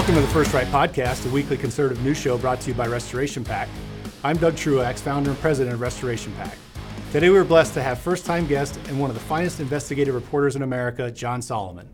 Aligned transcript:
Welcome 0.00 0.14
to 0.14 0.22
the 0.22 0.28
First 0.28 0.54
Right 0.54 0.66
Podcast, 0.68 1.26
a 1.26 1.28
weekly 1.28 1.58
conservative 1.58 2.02
news 2.02 2.16
show 2.16 2.38
brought 2.38 2.58
to 2.62 2.68
you 2.68 2.74
by 2.74 2.86
Restoration 2.86 3.44
PAC. 3.44 3.68
I'm 4.24 4.38
Doug 4.38 4.56
Truax, 4.56 5.02
founder 5.02 5.28
and 5.28 5.38
president 5.40 5.74
of 5.74 5.82
Restoration 5.82 6.32
PAC. 6.38 6.56
Today 7.12 7.28
we 7.28 7.36
are 7.36 7.44
blessed 7.44 7.74
to 7.74 7.82
have 7.82 7.98
first 7.98 8.24
time 8.24 8.46
guest 8.46 8.80
and 8.88 8.98
one 8.98 9.10
of 9.10 9.14
the 9.14 9.22
finest 9.22 9.60
investigative 9.60 10.14
reporters 10.14 10.56
in 10.56 10.62
America, 10.62 11.10
John 11.10 11.42
Solomon. 11.42 11.86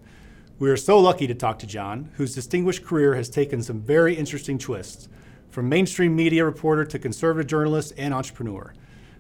We 0.61 0.71
are 0.71 0.77
so 0.77 1.01
lucky 1.01 1.27
to 1.27 1.35
talk 1.35 1.59
to 1.59 1.67
John, 1.67 2.11
whose 2.15 2.33
distinguished 2.33 2.85
career 2.85 3.17
has 3.17 3.29
taken 3.29 3.61
some 3.61 3.81
very 3.81 4.15
interesting 4.15 4.57
twists, 4.57 5.09
from 5.51 5.69
mainstream 5.69 6.15
media 6.15 6.45
reporter 6.45 6.85
to 6.85 7.01
conservative 7.01 7.49
journalist 7.49 7.93
and 7.99 8.15
entrepreneur. 8.15 8.73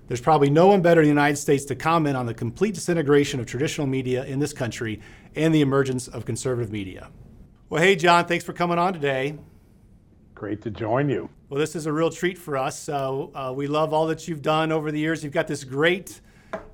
There's 0.07 0.21
probably 0.21 0.49
no 0.49 0.69
one 0.69 0.81
better 0.81 1.01
in 1.01 1.07
the 1.07 1.09
United 1.09 1.39
States 1.39 1.65
to 1.65 1.75
comment 1.75 2.17
on 2.17 2.27
the 2.27 2.35
complete 2.35 2.75
disintegration 2.75 3.41
of 3.41 3.47
traditional 3.47 3.89
media 3.89 4.25
in 4.27 4.39
this 4.39 4.53
country 4.53 5.01
and 5.35 5.53
the 5.53 5.61
emergence 5.61 6.07
of 6.07 6.25
conservative 6.25 6.71
media. 6.71 7.09
Well, 7.69 7.83
hey, 7.83 7.97
John, 7.97 8.27
thanks 8.27 8.45
for 8.45 8.53
coming 8.53 8.79
on 8.79 8.93
today. 8.93 9.37
Great 10.37 10.63
to 10.63 10.71
join 10.71 11.09
you. 11.09 11.29
Well, 11.49 11.59
this 11.59 11.75
is 11.75 11.87
a 11.87 11.93
real 11.93 12.11
treat 12.11 12.39
for 12.39 12.57
us. 12.57 12.79
So 12.79 13.33
uh, 13.35 13.53
we 13.57 13.67
love 13.67 13.93
all 13.93 14.07
that 14.07 14.29
you've 14.29 14.43
done 14.43 14.71
over 14.71 14.93
the 14.93 15.01
years. 15.01 15.25
You've 15.25 15.33
got 15.33 15.49
this 15.49 15.65
great, 15.65 16.21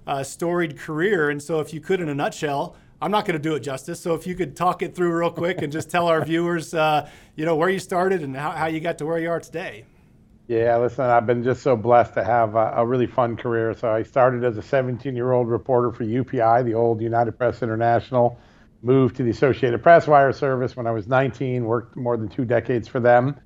uh, 0.06 0.22
storied 0.22 0.78
career. 0.78 1.30
And 1.30 1.42
so, 1.42 1.60
if 1.60 1.72
you 1.72 1.80
could, 1.80 2.02
in 2.02 2.10
a 2.10 2.14
nutshell, 2.14 2.76
I'm 3.00 3.10
not 3.10 3.24
going 3.24 3.40
to 3.40 3.42
do 3.42 3.54
it 3.54 3.60
justice. 3.60 4.00
So, 4.00 4.14
if 4.14 4.26
you 4.26 4.34
could 4.34 4.54
talk 4.54 4.82
it 4.82 4.94
through 4.94 5.16
real 5.16 5.30
quick 5.30 5.62
and 5.62 5.72
just 5.72 5.88
tell 5.88 6.08
our 6.08 6.22
viewers, 6.26 6.74
uh, 6.74 7.08
you 7.36 7.46
know, 7.46 7.56
where 7.56 7.70
you 7.70 7.78
started 7.78 8.22
and 8.22 8.36
how, 8.36 8.50
how, 8.50 8.66
you 8.66 8.80
got 8.80 8.98
to 8.98 9.06
where 9.06 9.18
you 9.18 9.30
are 9.30 9.40
today. 9.40 9.86
Yeah, 10.46 10.76
listen, 10.76 11.06
I've 11.06 11.26
been 11.26 11.42
just 11.42 11.62
so 11.62 11.74
blessed 11.74 12.12
to 12.14 12.24
have 12.24 12.54
a, 12.54 12.74
a 12.76 12.86
really 12.86 13.06
fun 13.06 13.38
career. 13.38 13.72
So, 13.72 13.90
I 13.90 14.02
started 14.02 14.44
as 14.44 14.58
a 14.58 14.62
17 14.62 15.16
year 15.16 15.32
old 15.32 15.48
reporter 15.48 15.90
for 15.90 16.04
UPI, 16.04 16.66
the 16.66 16.74
old 16.74 17.00
United 17.00 17.38
Press 17.38 17.62
International 17.62 18.38
moved 18.82 19.16
to 19.16 19.22
the 19.22 19.30
Associated 19.30 19.82
Press 19.82 20.06
wire 20.06 20.32
service 20.32 20.76
when 20.76 20.86
I 20.86 20.90
was 20.90 21.06
19, 21.06 21.64
worked 21.64 21.96
more 21.96 22.16
than 22.16 22.28
two 22.28 22.44
decades 22.44 22.88
for 22.88 23.00
them. 23.00 23.36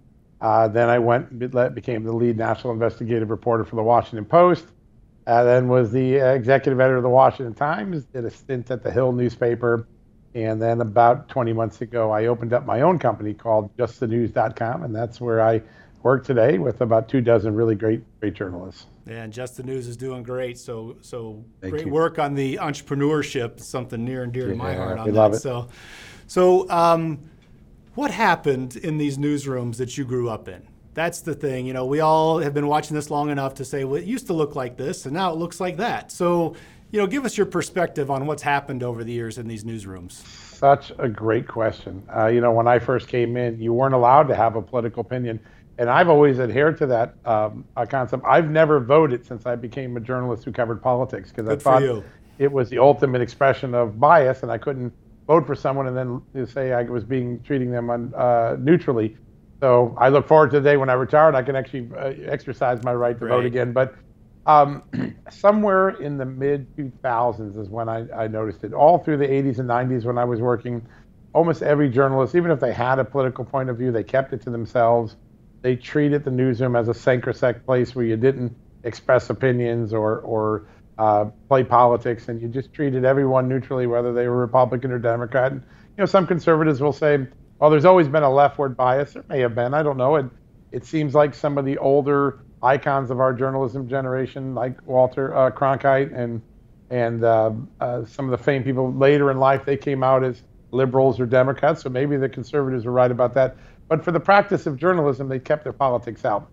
Uh, 0.40 0.68
then 0.68 0.88
I 0.88 0.98
went 0.98 1.38
became 1.38 2.04
the 2.04 2.12
lead 2.12 2.36
national 2.36 2.72
investigative 2.72 3.30
reporter 3.30 3.64
for 3.64 3.76
the 3.76 3.82
Washington 3.82 4.24
Post. 4.24 4.66
Uh, 5.26 5.42
then 5.44 5.68
was 5.68 5.90
the 5.90 6.16
executive 6.16 6.78
editor 6.78 6.98
of 6.98 7.02
the 7.02 7.08
Washington 7.08 7.54
Times. 7.54 8.04
Did 8.04 8.24
a 8.24 8.30
stint 8.30 8.70
at 8.70 8.82
the 8.82 8.90
Hill 8.90 9.12
newspaper, 9.12 9.88
and 10.34 10.60
then 10.60 10.80
about 10.80 11.28
20 11.28 11.52
months 11.52 11.80
ago, 11.80 12.10
I 12.10 12.26
opened 12.26 12.52
up 12.52 12.66
my 12.66 12.82
own 12.82 12.98
company 12.98 13.34
called 13.34 13.74
JustTheNews.com, 13.76 14.82
and 14.84 14.94
that's 14.94 15.20
where 15.20 15.40
I 15.40 15.62
work 16.06 16.24
today 16.24 16.56
with 16.56 16.82
about 16.82 17.08
two 17.08 17.20
dozen 17.20 17.52
really 17.52 17.74
great 17.74 18.00
great 18.20 18.32
journalists. 18.32 18.86
And 19.08 19.32
Just 19.32 19.56
the 19.56 19.64
News 19.64 19.88
is 19.88 19.96
doing 19.96 20.22
great. 20.22 20.56
So 20.56 20.96
so 21.00 21.44
Thank 21.60 21.72
great 21.72 21.86
you. 21.86 21.92
work 21.92 22.20
on 22.20 22.34
the 22.34 22.56
entrepreneurship, 22.62 23.60
something 23.60 24.04
near 24.04 24.22
and 24.22 24.32
dear 24.32 24.44
yeah, 24.46 24.52
to 24.52 24.56
my 24.56 24.74
heart 24.74 24.98
on 25.00 25.06
we 25.06 25.10
that. 25.10 25.18
Love 25.18 25.34
it. 25.34 25.40
So 25.40 25.68
so 26.28 26.70
um, 26.70 27.18
what 27.96 28.12
happened 28.12 28.76
in 28.76 28.98
these 28.98 29.18
newsrooms 29.18 29.76
that 29.78 29.98
you 29.98 30.04
grew 30.04 30.28
up 30.28 30.46
in? 30.48 30.62
That's 30.94 31.22
the 31.22 31.34
thing. 31.34 31.66
You 31.66 31.74
know, 31.74 31.84
we 31.84 31.98
all 31.98 32.38
have 32.38 32.54
been 32.54 32.68
watching 32.68 32.94
this 32.94 33.10
long 33.10 33.28
enough 33.30 33.54
to 33.54 33.64
say, 33.64 33.82
well, 33.84 34.00
it 34.00 34.06
used 34.06 34.28
to 34.28 34.32
look 34.32 34.54
like 34.54 34.76
this, 34.76 35.06
and 35.06 35.12
now 35.12 35.32
it 35.32 35.36
looks 35.36 35.60
like 35.60 35.76
that. 35.76 36.10
So, 36.10 36.54
you 36.91 37.00
know, 37.00 37.06
give 37.06 37.24
us 37.24 37.36
your 37.36 37.46
perspective 37.46 38.10
on 38.10 38.26
what's 38.26 38.42
happened 38.42 38.82
over 38.82 39.04
the 39.04 39.12
years 39.12 39.38
in 39.38 39.46
these 39.46 39.64
newsrooms. 39.64 40.12
Such 40.12 40.92
a 40.98 41.08
great 41.08 41.46
question. 41.46 42.02
Uh, 42.16 42.28
you 42.28 42.41
know, 42.41 42.52
when 42.52 42.66
I 42.66 42.78
first 42.78 43.08
came 43.08 43.36
in, 43.36 43.60
you 43.60 43.74
weren't 43.74 43.94
allowed 43.94 44.28
to 44.28 44.34
have 44.34 44.56
a 44.56 44.62
political 44.62 45.02
opinion 45.02 45.38
and 45.78 45.91
I've 45.91 46.08
always 46.08 46.41
adhered 46.41 46.78
to 46.78 46.86
that 46.86 47.14
um, 47.24 47.64
uh, 47.77 47.84
concept. 47.84 48.24
I've 48.27 48.50
never 48.50 48.80
voted 48.80 49.27
since 49.27 49.44
I 49.46 49.56
became 49.56 49.96
a 49.96 50.00
journalist 50.00 50.44
who 50.44 50.52
covered 50.52 50.82
politics 50.82 51.30
because 51.30 51.48
I 51.48 51.56
thought 51.56 52.05
it 52.38 52.50
was 52.50 52.70
the 52.70 52.78
ultimate 52.78 53.20
expression 53.20 53.74
of 53.74 53.98
bias, 54.00 54.42
and 54.42 54.50
I 54.50 54.58
couldn't 54.58 54.92
vote 55.27 55.47
for 55.47 55.54
someone 55.54 55.87
and 55.88 55.97
then 56.34 56.47
say 56.47 56.72
I 56.72 56.82
was 56.82 57.04
being 57.04 57.42
treating 57.42 57.70
them 57.70 57.91
un, 57.91 58.14
uh, 58.14 58.56
neutrally. 58.59 59.16
So 59.60 59.97
I 59.98 60.09
look 60.09 60.28
forward 60.28 60.50
to 60.53 60.60
the 60.60 60.70
day 60.70 60.76
when 60.76 60.88
I 60.88 60.92
retire 60.92 61.28
and 61.28 61.37
I 61.37 61.42
can 61.42 61.56
actually 61.56 61.88
uh, 61.97 62.31
exercise 62.31 62.82
my 62.82 62.94
right 62.94 63.19
to 63.19 63.25
right. 63.25 63.31
vote 63.37 63.44
again. 63.47 63.72
But 63.72 63.94
um, 64.47 64.82
somewhere 65.31 65.91
in 66.00 66.19
the 66.19 66.25
mid 66.25 66.75
2000s 66.76 67.58
is 67.58 67.69
when 67.69 67.88
I, 67.88 68.06
I 68.12 68.28
noticed 68.28 68.64
it. 68.64 68.72
All 68.72 68.98
through 68.98 69.16
the 69.16 69.26
80s 69.26 69.58
and 69.58 69.69
90s 69.69 70.04
when 70.04 70.19
I 70.19 70.25
was 70.25 70.41
working, 70.41 70.87
almost 71.32 71.62
every 71.62 71.88
journalist, 71.88 72.34
even 72.34 72.50
if 72.50 72.60
they 72.60 72.72
had 72.72 72.98
a 72.98 73.04
political 73.04 73.44
point 73.44 73.69
of 73.69 73.78
view, 73.78 73.91
they 73.91 74.04
kept 74.04 74.32
it 74.32 74.43
to 74.43 74.50
themselves 74.50 75.16
they 75.62 75.77
treated 75.77 76.25
the 76.25 76.31
newsroom 76.31 76.77
as 76.77 76.89
a 76.89 76.94
sacrosanct 76.94 77.65
place 77.67 77.94
where 77.94 78.05
you 78.05 78.17
didn't 78.17 78.56
express 78.84 79.31
opinions 79.31 79.93
or 79.93 80.21
or 80.21 80.67
uh, 80.99 81.27
play 81.49 81.65
politics, 81.65 82.28
and 82.28 82.41
you 82.41 82.49
just 82.49 82.72
treated 82.72 83.05
everyone 83.05 83.49
neutrally, 83.49 83.87
whether 83.87 84.12
they 84.12 84.28
were 84.28 84.39
Republican 84.39 84.91
or 84.91 84.99
Democrat. 84.99 85.53
And, 85.53 85.61
you 85.62 86.03
know, 86.03 86.06
some 86.06 86.27
conservatives 86.27 86.81
will 86.81 86.93
say, 86.93 87.27
"Well, 87.59 87.71
there's 87.71 87.84
always 87.84 88.09
been 88.09 88.22
a 88.22 88.33
leftward 88.33 88.77
bias." 88.77 89.12
There 89.15 89.25
may 89.28 89.41
have 89.41 89.55
been. 89.55 89.75
I 89.75 89.83
don't 89.83 89.97
know. 89.97 90.17
It 90.17 90.27
it 90.72 90.84
seems 90.84 91.15
like 91.15 91.34
some 91.34 91.59
of 91.59 91.65
the 91.65 91.78
older 91.78 92.41
icons 92.62 93.11
of 93.11 93.21
our 93.21 93.33
journalism 93.33 93.88
generation, 93.88 94.55
like 94.55 94.81
Walter 94.87 95.34
uh, 95.34 95.50
Cronkite 95.50 96.17
and 96.17 96.43
and 96.91 97.25
uh, 97.25 97.50
uh, 97.81 98.05
some 98.05 98.27
of 98.27 98.31
the 98.31 98.43
famed 98.43 98.65
people 98.65 98.93
later 98.93 99.31
in 99.31 99.38
life, 99.38 99.65
they 99.65 99.77
came 99.77 100.03
out 100.03 100.23
as 100.25 100.43
liberals 100.71 101.19
or 101.19 101.27
Democrats. 101.27 101.83
So 101.83 101.88
maybe 101.88 102.17
the 102.17 102.28
conservatives 102.28 102.84
were 102.84 102.93
right 102.93 103.11
about 103.11 103.34
that. 103.34 103.56
But 103.88 104.04
for 104.04 104.12
the 104.12 104.20
practice 104.20 104.66
of 104.66 104.76
journalism, 104.76 105.28
they 105.28 105.38
kept 105.38 105.64
their 105.64 105.72
politics 105.72 106.24
out. 106.24 106.48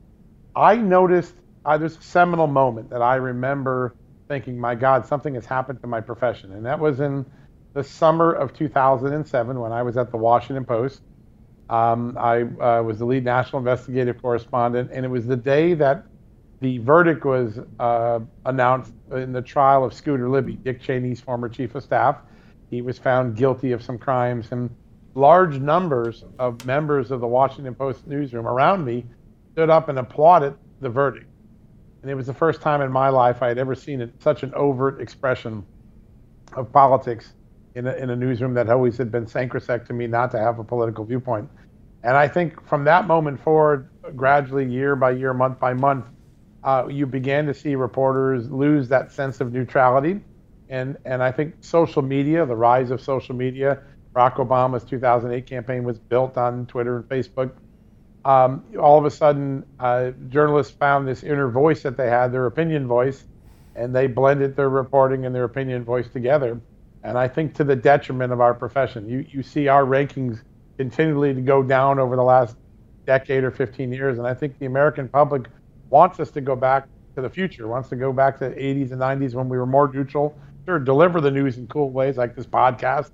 I 0.56 0.76
noticed 0.76 1.34
uh, 1.66 1.78
there's 1.78 1.98
a 1.98 2.02
seminal 2.02 2.48
moment 2.48 2.90
that 2.90 3.02
I 3.02 3.16
remember 3.16 3.96
thinking, 4.28 4.60
my 4.60 4.76
God, 4.76 5.06
something 5.06 5.34
has 5.36 5.46
happened 5.46 5.82
to 5.82 5.88
my 5.88 6.02
profession. 6.02 6.54
And 6.54 6.66
that 6.66 6.80
was 6.80 7.00
in 7.00 7.26
the 7.74 7.84
summer 7.84 8.32
of 8.34 8.54
2007 8.54 9.60
when 9.60 9.72
I 9.72 9.82
was 9.82 9.98
at 9.98 10.12
the 10.12 10.18
Washington 10.18 10.66
Post. 10.66 11.02
Um, 11.70 12.18
I 12.20 12.42
uh, 12.42 12.84
was 12.84 13.00
the 13.00 13.06
lead 13.06 13.24
national 13.24 13.60
investigative 13.60 14.22
correspondent, 14.22 14.92
and 14.94 15.06
it 15.06 15.08
was 15.10 15.26
the 15.26 15.36
day 15.36 15.74
that 15.76 16.06
the 16.60 16.78
verdict 16.80 17.26
was 17.26 17.60
uh, 17.80 18.20
announced 18.46 18.94
in 19.12 19.32
the 19.32 19.42
trial 19.42 19.84
of 19.84 19.94
Scooter 19.94 20.30
Libby, 20.30 20.54
Dick 20.54 20.82
Cheney's 20.82 21.20
former 21.20 21.50
chief 21.50 21.74
of 21.76 21.84
staff. 21.84 22.18
He 22.70 22.82
was 22.82 22.98
found 23.00 23.36
guilty 23.36 23.72
of 23.72 23.82
some 23.82 23.98
crimes, 23.98 24.52
and 24.52 24.70
large 25.16 25.60
numbers 25.60 26.24
of 26.40 26.66
members 26.66 27.12
of 27.12 27.20
the 27.20 27.28
Washington 27.28 27.76
Post 27.76 28.08
newsroom 28.08 28.48
around 28.48 28.84
me 28.84 29.06
stood 29.52 29.70
up 29.70 29.90
and 29.90 30.00
applauded 30.00 30.56
the 30.82 30.90
verdict. 30.90 31.28
And 32.02 32.12
it 32.12 32.16
was 32.16 32.28
the 32.28 32.34
first 32.34 32.62
time 32.62 32.82
in 32.82 32.92
my 32.92 33.10
life 33.10 33.42
I 33.42 33.48
had 33.48 33.58
ever 33.58 33.76
seen 33.76 34.02
it, 34.02 34.12
such 34.22 34.44
an 34.44 34.54
overt 34.56 35.00
expression 35.00 35.66
of 36.54 36.72
politics 36.72 37.34
in 37.76 37.88
a, 37.88 37.94
in 37.94 38.10
a 38.10 38.16
newsroom 38.16 38.54
that 38.56 38.70
always 38.70 38.98
had 38.98 39.12
been 39.12 39.26
sacrosanct 39.26 39.88
to 39.88 39.94
me 39.94 40.08
not 40.08 40.32
to 40.32 40.40
have 40.40 40.60
a 40.60 40.64
political 40.64 41.06
viewpoint. 41.06 41.50
And 42.04 42.18
I 42.18 42.28
think 42.28 42.66
from 42.68 42.84
that 42.84 43.08
moment 43.08 43.40
forward, 43.40 43.90
gradually, 44.16 44.66
year 44.66 44.96
by 44.96 45.12
year, 45.12 45.34
month 45.34 45.60
by 45.60 45.74
month, 45.74 46.06
uh, 46.64 46.88
you 46.90 47.06
began 47.06 47.46
to 47.46 47.54
see 47.54 47.76
reporters 47.76 48.50
lose 48.50 48.90
that 48.90 49.12
sense 49.12 49.40
of 49.42 49.54
neutrality. 49.54 50.20
And, 50.70 50.98
and 51.06 51.24
I 51.24 51.32
think 51.32 51.56
social 51.62 52.02
media, 52.02 52.46
the 52.46 52.56
rise 52.56 52.92
of 52.92 53.02
social 53.02 53.36
media, 53.36 53.82
Barack 54.14 54.36
Obama's 54.36 54.84
2008 54.84 55.46
campaign 55.46 55.84
was 55.84 55.98
built 56.00 56.38
on 56.38 56.66
Twitter 56.68 56.98
and 56.98 57.06
Facebook. 57.10 57.52
Um, 58.26 58.64
all 58.80 58.98
of 58.98 59.06
a 59.06 59.12
sudden, 59.12 59.66
uh, 59.80 60.12
journalists 60.30 60.74
found 60.74 61.08
this 61.08 61.24
inner 61.24 61.50
voice 61.50 61.82
that 61.84 61.98
they 61.98 62.10
had, 62.10 62.32
their 62.32 62.46
opinion 62.46 62.88
voice, 62.88 63.26
and 63.76 63.94
they 63.94 64.08
blended 64.08 64.56
their 64.56 64.70
reporting 64.70 65.26
and 65.26 65.36
their 65.36 65.44
opinion 65.44 65.84
voice 65.84 66.08
together. 66.08 66.62
And 67.04 67.18
I 67.18 67.28
think 67.28 67.54
to 67.56 67.64
the 67.64 67.76
detriment 67.76 68.32
of 68.32 68.40
our 68.40 68.54
profession. 68.54 69.10
You, 69.10 69.26
you 69.30 69.44
see 69.44 69.68
our 69.68 69.84
rankings 69.84 70.42
continually 70.78 71.34
to 71.34 71.42
go 71.42 71.62
down 71.62 72.00
over 72.00 72.16
the 72.16 72.24
last 72.24 72.56
decade 73.06 73.44
or 73.44 73.52
15 73.52 73.92
years. 73.92 74.18
And 74.18 74.28
I 74.28 74.34
think 74.34 74.58
the 74.60 74.66
American 74.66 75.10
public 75.10 75.48
wants 75.90 76.20
us 76.20 76.32
to 76.32 76.42
go 76.42 76.56
back 76.56 76.88
to 77.16 77.22
the 77.22 77.30
future, 77.30 77.68
wants 77.68 77.90
to 77.90 77.96
go 77.96 78.14
back 78.14 78.40
to 78.40 78.50
the 78.50 78.56
80s 78.56 78.92
and 78.92 79.02
90s 79.02 79.34
when 79.34 79.50
we 79.50 79.58
were 79.58 79.66
more 79.66 79.92
neutral. 79.94 80.36
Sure, 80.66 80.80
deliver 80.80 81.20
the 81.20 81.30
news 81.30 81.58
in 81.58 81.68
cool 81.68 81.90
ways 81.90 82.18
like 82.18 82.36
this 82.36 82.46
podcast, 82.46 83.12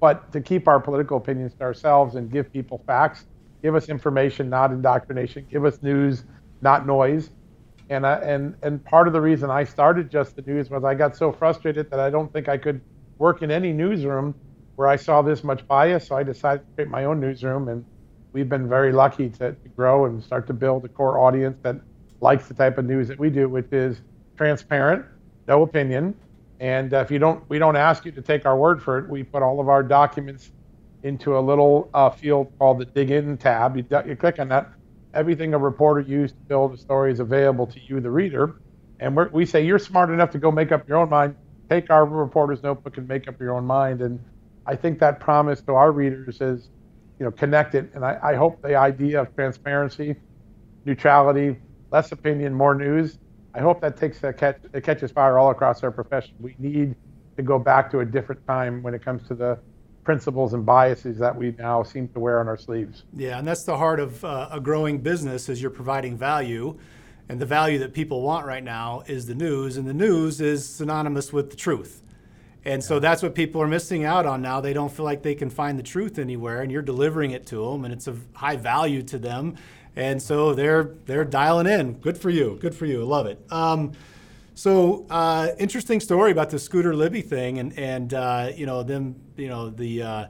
but 0.00 0.32
to 0.32 0.40
keep 0.40 0.66
our 0.66 0.80
political 0.80 1.18
opinions 1.18 1.54
to 1.54 1.62
ourselves 1.62 2.14
and 2.16 2.30
give 2.30 2.52
people 2.52 2.82
facts, 2.86 3.26
give 3.62 3.74
us 3.74 3.88
information, 3.88 4.48
not 4.48 4.72
indoctrination, 4.72 5.46
give 5.50 5.64
us 5.64 5.82
news, 5.82 6.24
not 6.62 6.86
noise. 6.86 7.30
And, 7.90 8.06
and, 8.06 8.54
and 8.62 8.84
part 8.84 9.06
of 9.08 9.12
the 9.12 9.20
reason 9.20 9.50
I 9.50 9.64
started 9.64 10.10
Just 10.10 10.36
the 10.36 10.42
News 10.42 10.70
was 10.70 10.84
I 10.84 10.94
got 10.94 11.16
so 11.16 11.32
frustrated 11.32 11.90
that 11.90 12.00
I 12.00 12.08
don't 12.08 12.32
think 12.32 12.48
I 12.48 12.56
could 12.56 12.80
work 13.18 13.42
in 13.42 13.50
any 13.50 13.72
newsroom 13.72 14.34
where 14.76 14.88
I 14.88 14.96
saw 14.96 15.20
this 15.22 15.44
much 15.44 15.66
bias. 15.66 16.06
So 16.06 16.16
I 16.16 16.22
decided 16.22 16.66
to 16.66 16.74
create 16.74 16.88
my 16.88 17.04
own 17.04 17.20
newsroom. 17.20 17.68
And 17.68 17.84
we've 18.32 18.48
been 18.48 18.68
very 18.68 18.92
lucky 18.92 19.28
to, 19.28 19.52
to 19.52 19.68
grow 19.76 20.06
and 20.06 20.22
start 20.22 20.46
to 20.46 20.52
build 20.54 20.84
a 20.84 20.88
core 20.88 21.18
audience 21.18 21.58
that 21.62 21.76
likes 22.20 22.48
the 22.48 22.54
type 22.54 22.78
of 22.78 22.84
news 22.84 23.08
that 23.08 23.18
we 23.18 23.28
do, 23.28 23.48
which 23.48 23.72
is 23.72 24.00
transparent, 24.36 25.04
no 25.48 25.62
opinion, 25.62 26.14
and 26.60 26.94
uh, 26.94 26.98
if 26.98 27.10
you 27.10 27.18
don't, 27.18 27.48
we 27.50 27.58
don't 27.58 27.76
ask 27.76 28.04
you 28.04 28.12
to 28.12 28.22
take 28.22 28.46
our 28.46 28.56
word 28.56 28.82
for 28.82 28.98
it. 28.98 29.08
We 29.08 29.24
put 29.24 29.42
all 29.42 29.60
of 29.60 29.68
our 29.68 29.82
documents 29.82 30.52
into 31.02 31.38
a 31.38 31.40
little 31.40 31.90
uh, 31.94 32.10
field 32.10 32.52
called 32.58 32.78
the 32.80 32.84
Dig 32.84 33.10
In 33.10 33.38
tab. 33.38 33.76
You, 33.76 33.86
you 34.06 34.16
click 34.16 34.38
on 34.38 34.48
that. 34.48 34.70
Everything 35.14 35.54
a 35.54 35.58
reporter 35.58 36.00
used 36.00 36.36
to 36.36 36.42
build 36.42 36.74
a 36.74 36.78
story 36.78 37.12
is 37.12 37.20
available 37.20 37.66
to 37.66 37.80
you, 37.80 38.00
the 38.00 38.10
reader. 38.10 38.60
And 39.00 39.16
we 39.32 39.46
say 39.46 39.64
you're 39.64 39.78
smart 39.80 40.10
enough 40.10 40.30
to 40.32 40.38
go 40.38 40.52
make 40.52 40.72
up 40.72 40.88
your 40.88 40.98
own 40.98 41.10
mind. 41.10 41.36
Take 41.70 41.90
our 41.90 42.04
reporter's 42.04 42.62
notebook 42.62 42.98
and 42.98 43.08
make 43.08 43.28
up 43.28 43.40
your 43.40 43.54
own 43.56 43.66
mind. 43.66 44.02
And 44.02 44.20
I 44.66 44.76
think 44.76 45.00
that 45.00 45.20
promise 45.20 45.62
to 45.62 45.74
our 45.74 45.92
readers 45.92 46.40
is 46.40 46.70
you 47.20 47.26
know, 47.26 47.32
connect 47.32 47.74
it. 47.74 47.90
And 47.94 48.04
I, 48.04 48.18
I 48.22 48.34
hope 48.34 48.62
the 48.62 48.76
idea 48.76 49.22
of 49.22 49.34
transparency, 49.34 50.16
neutrality, 50.84 51.58
less 51.92 52.12
opinion, 52.12 52.54
more 52.54 52.74
news. 52.74 53.18
I 53.54 53.60
hope 53.60 53.80
that 53.80 53.96
takes 53.96 54.22
a 54.22 54.32
catch, 54.32 54.58
it 54.72 54.84
catches 54.84 55.10
fire 55.10 55.38
all 55.38 55.50
across 55.50 55.82
our 55.82 55.90
profession. 55.90 56.34
We 56.40 56.54
need 56.58 56.94
to 57.36 57.42
go 57.42 57.58
back 57.58 57.90
to 57.92 58.00
a 58.00 58.04
different 58.04 58.46
time 58.46 58.82
when 58.82 58.94
it 58.94 59.04
comes 59.04 59.26
to 59.28 59.34
the 59.34 59.58
principles 60.04 60.54
and 60.54 60.64
biases 60.64 61.18
that 61.18 61.34
we 61.34 61.54
now 61.58 61.82
seem 61.82 62.08
to 62.08 62.20
wear 62.20 62.40
on 62.40 62.48
our 62.48 62.56
sleeves. 62.56 63.04
Yeah, 63.14 63.38
and 63.38 63.46
that's 63.46 63.64
the 63.64 63.76
heart 63.76 64.00
of 64.00 64.24
uh, 64.24 64.48
a 64.50 64.60
growing 64.60 64.98
business 64.98 65.48
is 65.48 65.60
you're 65.60 65.70
providing 65.70 66.16
value. 66.16 66.78
And 67.28 67.38
the 67.38 67.46
value 67.46 67.78
that 67.78 67.94
people 67.94 68.22
want 68.22 68.44
right 68.44 68.64
now 68.64 69.04
is 69.06 69.26
the 69.26 69.36
news, 69.36 69.76
and 69.76 69.86
the 69.86 69.94
news 69.94 70.40
is 70.40 70.68
synonymous 70.68 71.32
with 71.32 71.50
the 71.50 71.56
truth. 71.56 72.02
And 72.64 72.82
so 72.82 72.98
that's 72.98 73.22
what 73.22 73.36
people 73.36 73.62
are 73.62 73.68
missing 73.68 74.04
out 74.04 74.26
on 74.26 74.42
now. 74.42 74.60
They 74.60 74.72
don't 74.72 74.92
feel 74.92 75.04
like 75.04 75.22
they 75.22 75.36
can 75.36 75.48
find 75.48 75.78
the 75.78 75.82
truth 75.84 76.18
anywhere, 76.18 76.60
and 76.60 76.72
you're 76.72 76.82
delivering 76.82 77.30
it 77.30 77.46
to 77.46 77.70
them, 77.70 77.84
and 77.84 77.94
it's 77.94 78.06
of 78.06 78.26
high 78.34 78.56
value 78.56 79.02
to 79.04 79.18
them. 79.18 79.56
And 79.96 80.22
so 80.22 80.54
they're 80.54 80.94
they're 81.06 81.24
dialing 81.24 81.66
in. 81.66 81.94
Good 81.94 82.16
for 82.16 82.30
you. 82.30 82.58
Good 82.60 82.74
for 82.74 82.86
you. 82.86 83.04
Love 83.04 83.26
it. 83.26 83.40
Um, 83.50 83.92
so 84.54 85.06
uh, 85.10 85.48
interesting 85.58 86.00
story 86.00 86.32
about 86.32 86.50
the 86.50 86.58
Scooter 86.58 86.94
Libby 86.94 87.22
thing, 87.22 87.58
and 87.58 87.78
and 87.78 88.12
uh, 88.14 88.52
you 88.54 88.66
know 88.66 88.82
them, 88.82 89.16
you 89.36 89.48
know 89.48 89.70
the 89.70 90.02
uh, 90.02 90.26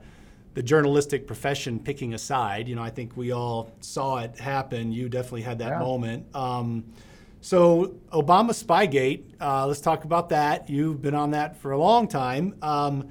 the 0.55 0.63
journalistic 0.63 1.27
profession 1.27 1.79
picking 1.79 2.15
a 2.15 2.19
side. 2.19 2.69
You 2.69 2.77
know, 2.77 2.83
I 2.83 2.91
think 2.91 3.17
we 3.17 3.33
all 3.33 3.73
saw 3.81 4.19
it 4.19 4.39
happen. 4.39 4.93
You 4.93 5.09
definitely 5.09 5.43
had 5.43 5.59
that 5.59 5.71
yeah. 5.71 5.79
moment. 5.79 6.35
Um, 6.35 6.85
so 7.41 7.95
Obama 8.13 8.51
Spygate, 8.51 9.23
uh, 9.41 9.67
let's 9.67 9.81
talk 9.81 10.05
about 10.05 10.29
that. 10.29 10.69
You've 10.69 11.01
been 11.01 11.15
on 11.15 11.31
that 11.31 11.57
for 11.57 11.73
a 11.73 11.79
long 11.79 12.07
time. 12.07 12.55
Um, 12.61 13.09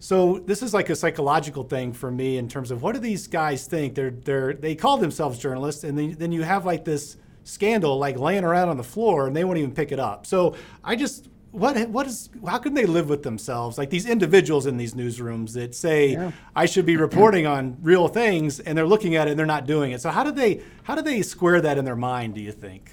so 0.00 0.38
this 0.38 0.62
is 0.62 0.72
like 0.72 0.90
a 0.90 0.96
psychological 0.96 1.64
thing 1.64 1.92
for 1.92 2.10
me 2.10 2.38
in 2.38 2.48
terms 2.48 2.70
of 2.70 2.82
what 2.82 2.92
do 2.94 3.00
these 3.00 3.26
guys 3.26 3.66
think? 3.66 3.94
They're 3.94 4.10
they're 4.10 4.54
they 4.54 4.74
call 4.74 4.98
themselves 4.98 5.38
journalists, 5.38 5.84
and 5.84 5.98
then, 5.98 6.16
then 6.18 6.32
you 6.32 6.42
have 6.42 6.64
like 6.64 6.84
this 6.84 7.16
scandal 7.44 7.98
like 7.98 8.16
laying 8.18 8.44
around 8.44 8.68
on 8.68 8.76
the 8.76 8.84
floor, 8.84 9.26
and 9.26 9.34
they 9.34 9.44
won't 9.44 9.58
even 9.58 9.72
pick 9.72 9.90
it 9.90 9.98
up. 9.98 10.24
So 10.26 10.54
I 10.84 10.94
just 10.94 11.28
what 11.50 11.88
what 11.88 12.06
is 12.06 12.30
how 12.46 12.58
can 12.58 12.74
they 12.74 12.86
live 12.86 13.08
with 13.08 13.22
themselves 13.22 13.78
like 13.78 13.90
these 13.90 14.06
individuals 14.06 14.66
in 14.66 14.76
these 14.76 14.94
newsrooms 14.94 15.54
that 15.54 15.74
say 15.74 16.12
yeah. 16.12 16.30
I 16.54 16.66
should 16.66 16.84
be 16.84 16.96
reporting 16.96 17.46
on 17.46 17.76
real 17.82 18.06
things, 18.06 18.60
and 18.60 18.78
they're 18.78 18.86
looking 18.86 19.16
at 19.16 19.26
it 19.26 19.30
and 19.30 19.38
they're 19.38 19.46
not 19.46 19.66
doing 19.66 19.92
it. 19.92 20.00
So 20.00 20.10
how 20.10 20.22
do 20.22 20.30
they 20.30 20.62
how 20.84 20.94
do 20.94 21.02
they 21.02 21.22
square 21.22 21.60
that 21.62 21.76
in 21.76 21.84
their 21.84 21.96
mind? 21.96 22.34
Do 22.34 22.40
you 22.40 22.52
think? 22.52 22.92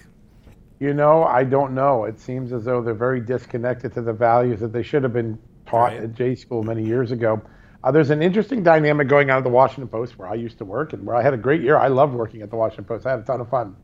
You 0.79 0.93
know, 0.93 1.23
I 1.23 1.43
don't 1.43 1.73
know. 1.73 2.03
It 2.05 2.19
seems 2.19 2.51
as 2.51 2.65
though 2.65 2.81
they're 2.81 2.93
very 2.93 3.21
disconnected 3.21 3.93
to 3.93 4.01
the 4.01 4.11
values 4.11 4.59
that 4.59 4.73
they 4.73 4.83
should 4.83 5.03
have 5.03 5.13
been 5.13 5.37
taught 5.65 5.91
right. 5.91 6.03
at 6.03 6.13
J 6.13 6.35
school 6.35 6.63
many 6.63 6.85
years 6.85 7.11
ago. 7.11 7.41
Uh, 7.83 7.91
there's 7.91 8.09
an 8.09 8.21
interesting 8.21 8.63
dynamic 8.63 9.07
going 9.07 9.29
on 9.29 9.37
at 9.37 9.43
the 9.43 9.49
Washington 9.49 9.87
Post 9.87 10.17
where 10.17 10.27
I 10.27 10.33
used 10.33 10.57
to 10.57 10.65
work 10.65 10.93
and 10.93 11.05
where 11.05 11.15
I 11.15 11.21
had 11.21 11.33
a 11.33 11.37
great 11.37 11.61
year. 11.61 11.77
I 11.77 11.87
loved 11.87 12.13
working 12.13 12.41
at 12.41 12.49
the 12.49 12.55
Washington 12.55 12.85
Post. 12.85 13.05
I 13.05 13.11
had 13.11 13.19
a 13.19 13.23
ton 13.23 13.41
of 13.41 13.49
fun. 13.49 13.75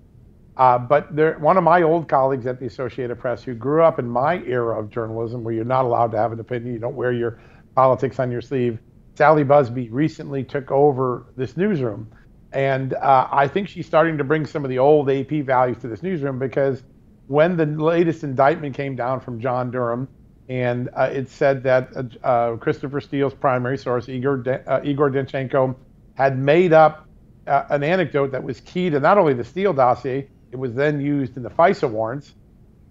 Uh, 0.57 0.77
but 0.77 1.15
there, 1.15 1.37
one 1.39 1.57
of 1.57 1.63
my 1.63 1.81
old 1.83 2.09
colleagues 2.09 2.45
at 2.47 2.59
the 2.59 2.65
Associated 2.65 3.19
Press 3.19 3.43
who 3.43 3.53
grew 3.53 3.83
up 3.83 3.99
in 3.99 4.07
my 4.07 4.41
era 4.43 4.79
of 4.79 4.89
journalism 4.89 5.43
where 5.43 5.53
you're 5.53 5.63
not 5.63 5.85
allowed 5.85 6.11
to 6.11 6.17
have 6.17 6.31
an 6.31 6.39
opinion, 6.39 6.73
you 6.73 6.79
don't 6.79 6.95
wear 6.95 7.11
your 7.11 7.39
politics 7.75 8.19
on 8.19 8.31
your 8.31 8.41
sleeve, 8.41 8.79
Sally 9.15 9.43
Buzbee 9.43 9.89
recently 9.91 10.43
took 10.43 10.71
over 10.71 11.25
this 11.37 11.55
newsroom. 11.55 12.11
And 12.51 12.93
uh, 12.93 13.27
I 13.31 13.47
think 13.47 13.69
she's 13.69 13.85
starting 13.85 14.17
to 14.17 14.23
bring 14.23 14.45
some 14.45 14.63
of 14.63 14.69
the 14.69 14.79
old 14.79 15.09
AP 15.09 15.29
values 15.45 15.77
to 15.79 15.87
this 15.87 16.03
newsroom 16.03 16.39
because 16.39 16.83
when 17.27 17.55
the 17.55 17.65
latest 17.65 18.23
indictment 18.23 18.75
came 18.75 18.95
down 18.95 19.21
from 19.21 19.39
John 19.39 19.71
Durham, 19.71 20.07
and 20.49 20.89
uh, 20.95 21.09
it 21.11 21.29
said 21.29 21.63
that 21.63 21.89
uh, 21.95 22.27
uh 22.27 22.57
Christopher 22.57 23.01
Steele's 23.01 23.33
primary 23.33 23.77
source, 23.77 24.09
Igor, 24.09 24.37
De- 24.37 24.69
uh, 24.69 24.81
Igor 24.83 25.11
Danchenko, 25.11 25.75
had 26.15 26.37
made 26.37 26.73
up 26.73 27.07
uh, 27.47 27.63
an 27.69 27.83
anecdote 27.83 28.31
that 28.31 28.43
was 28.43 28.59
key 28.61 28.89
to 28.89 28.99
not 28.99 29.17
only 29.17 29.33
the 29.33 29.43
Steele 29.43 29.73
dossier, 29.73 30.27
it 30.51 30.57
was 30.57 30.73
then 30.73 30.99
used 30.99 31.37
in 31.37 31.43
the 31.43 31.49
FISA 31.49 31.89
warrants, 31.89 32.33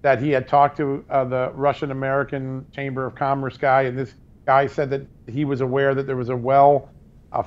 that 0.03 0.21
he 0.23 0.31
had 0.31 0.49
talked 0.49 0.79
to 0.79 1.05
the 1.09 1.53
Russian 1.55 1.91
American 1.91 2.65
Chamber 2.73 3.05
of 3.05 3.15
Commerce 3.15 3.59
guy, 3.59 3.83
and 3.83 3.99
this 3.99 4.15
guy 4.47 4.67
said 4.67 4.89
that 4.89 5.07
he 5.29 5.45
was 5.45 5.61
aware 5.61 5.95
that 5.95 6.07
there 6.07 6.17
was 6.17 6.31
a 6.31 6.37
well 6.37 6.89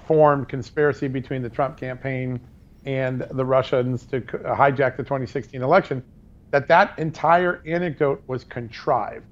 formed 0.06 0.48
conspiracy 0.48 1.08
between 1.08 1.42
the 1.42 1.50
Trump 1.50 1.78
campaign 1.78 2.40
and 2.86 3.26
the 3.32 3.44
Russians 3.44 4.06
to 4.06 4.22
hijack 4.22 4.98
the 4.98 5.04
2016 5.04 5.64
election 5.64 6.04
that 6.54 6.68
that 6.68 6.98
entire 7.00 7.64
anecdote 7.66 8.22
was 8.28 8.44
contrived. 8.44 9.26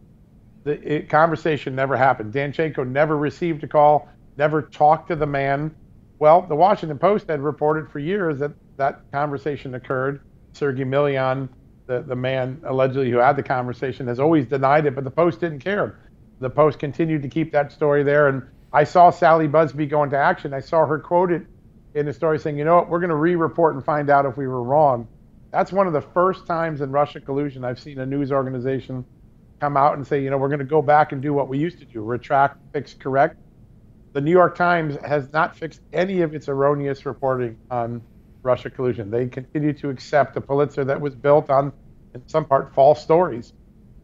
The 0.63 0.96
it, 0.96 1.10
conversation 1.10 1.75
never 1.75 1.98
happened. 1.98 2.34
Danchenko 2.34 2.88
never 2.88 3.18
received 3.18 3.63
a 3.63 3.68
call, 3.68 4.08
never 4.38 4.62
talked 4.62 5.10
to 5.10 5.16
the 5.16 5.25
man. 5.25 5.75
Well, 6.19 6.44
the 6.44 6.56
Washington 6.56 7.00
Post 7.00 7.28
had 7.28 7.42
reported 7.42 7.90
for 7.90 8.00
years 8.00 8.40
that 8.40 8.52
that 8.78 9.12
conversation 9.12 9.74
occurred. 9.75 10.22
Sergey 10.54 10.84
Milian, 10.84 11.50
the, 11.88 12.02
the 12.02 12.16
man 12.16 12.62
allegedly 12.66 13.10
who 13.10 13.18
had 13.18 13.36
the 13.36 13.44
conversation, 13.44 14.08
has 14.08 14.19
always 14.19 14.46
denied 14.46 14.86
it, 14.86 14.94
but 14.94 15.04
the 15.04 15.12
Post 15.12 15.40
didn't 15.40 15.60
care. 15.60 16.00
The 16.40 16.50
Post 16.50 16.80
continued 16.80 17.24
to 17.24 17.30
keep 17.30 17.52
that 17.54 17.72
story 17.72 18.04
there. 18.04 18.28
And 18.28 18.44
I 18.74 18.84
saw 18.84 19.10
Sally 19.10 19.48
Buzbee 19.48 19.90
go 19.90 20.04
into 20.04 20.18
action. 20.18 20.54
I 20.54 20.60
saw 20.60 20.86
her 20.86 21.00
quoted 21.00 21.48
in 21.94 22.06
the 22.06 22.13
story 22.13 22.40
saying, 22.40 22.58
you 22.58 22.66
know 22.66 22.75
what, 22.75 22.90
we're 22.90 23.00
going 23.00 23.10
to 23.10 23.16
re 23.16 23.36
report 23.36 23.75
and 23.75 23.84
find 23.84 24.10
out 24.10 24.25
if 24.25 24.38
we 24.38 24.48
were 24.48 24.63
wrong. 24.63 25.08
That's 25.52 25.72
one 25.72 25.88
of 25.88 25.94
the 25.94 26.02
first 26.02 26.46
times 26.46 26.81
in 26.81 26.92
Russia 26.92 27.19
collusion 27.19 27.66
I've 27.66 27.80
seen 27.80 28.00
a 28.00 28.06
news 28.06 28.31
organization 28.31 29.06
come 29.62 29.78
out 29.78 29.96
and 29.96 30.06
say, 30.06 30.22
you 30.22 30.31
know, 30.31 30.38
we're 30.38 30.50
going 30.50 30.60
to 30.60 30.66
go 30.66 30.81
back 30.81 31.12
and 31.12 31.22
do 31.22 31.34
what 31.34 31.48
we 31.48 31.60
used 31.60 31.78
to 31.78 31.86
do 31.86 32.02
retract, 32.02 32.58
fix, 32.74 32.96
correct. 32.96 33.38
The 34.13 34.19
New 34.19 34.31
York 34.31 34.56
Times 34.56 34.98
has 35.06 35.31
not 35.31 35.56
fixed 35.56 35.81
any 35.94 36.22
of 36.22 36.34
its 36.34 36.50
erroneous 36.50 37.06
reporting 37.06 37.58
on 37.69 38.02
Russia 38.42 38.72
collusion. 38.72 39.12
They 39.12 39.28
continue 39.28 39.72
to 39.74 39.90
accept 39.90 40.36
a 40.36 40.42
Pulitzer 40.42 40.84
that 40.86 41.00
was 41.00 41.13
built 41.13 41.52
on, 41.52 41.72
in 42.16 42.28
some 42.28 42.44
part, 42.44 42.74
false 42.74 43.04
stories. 43.04 43.54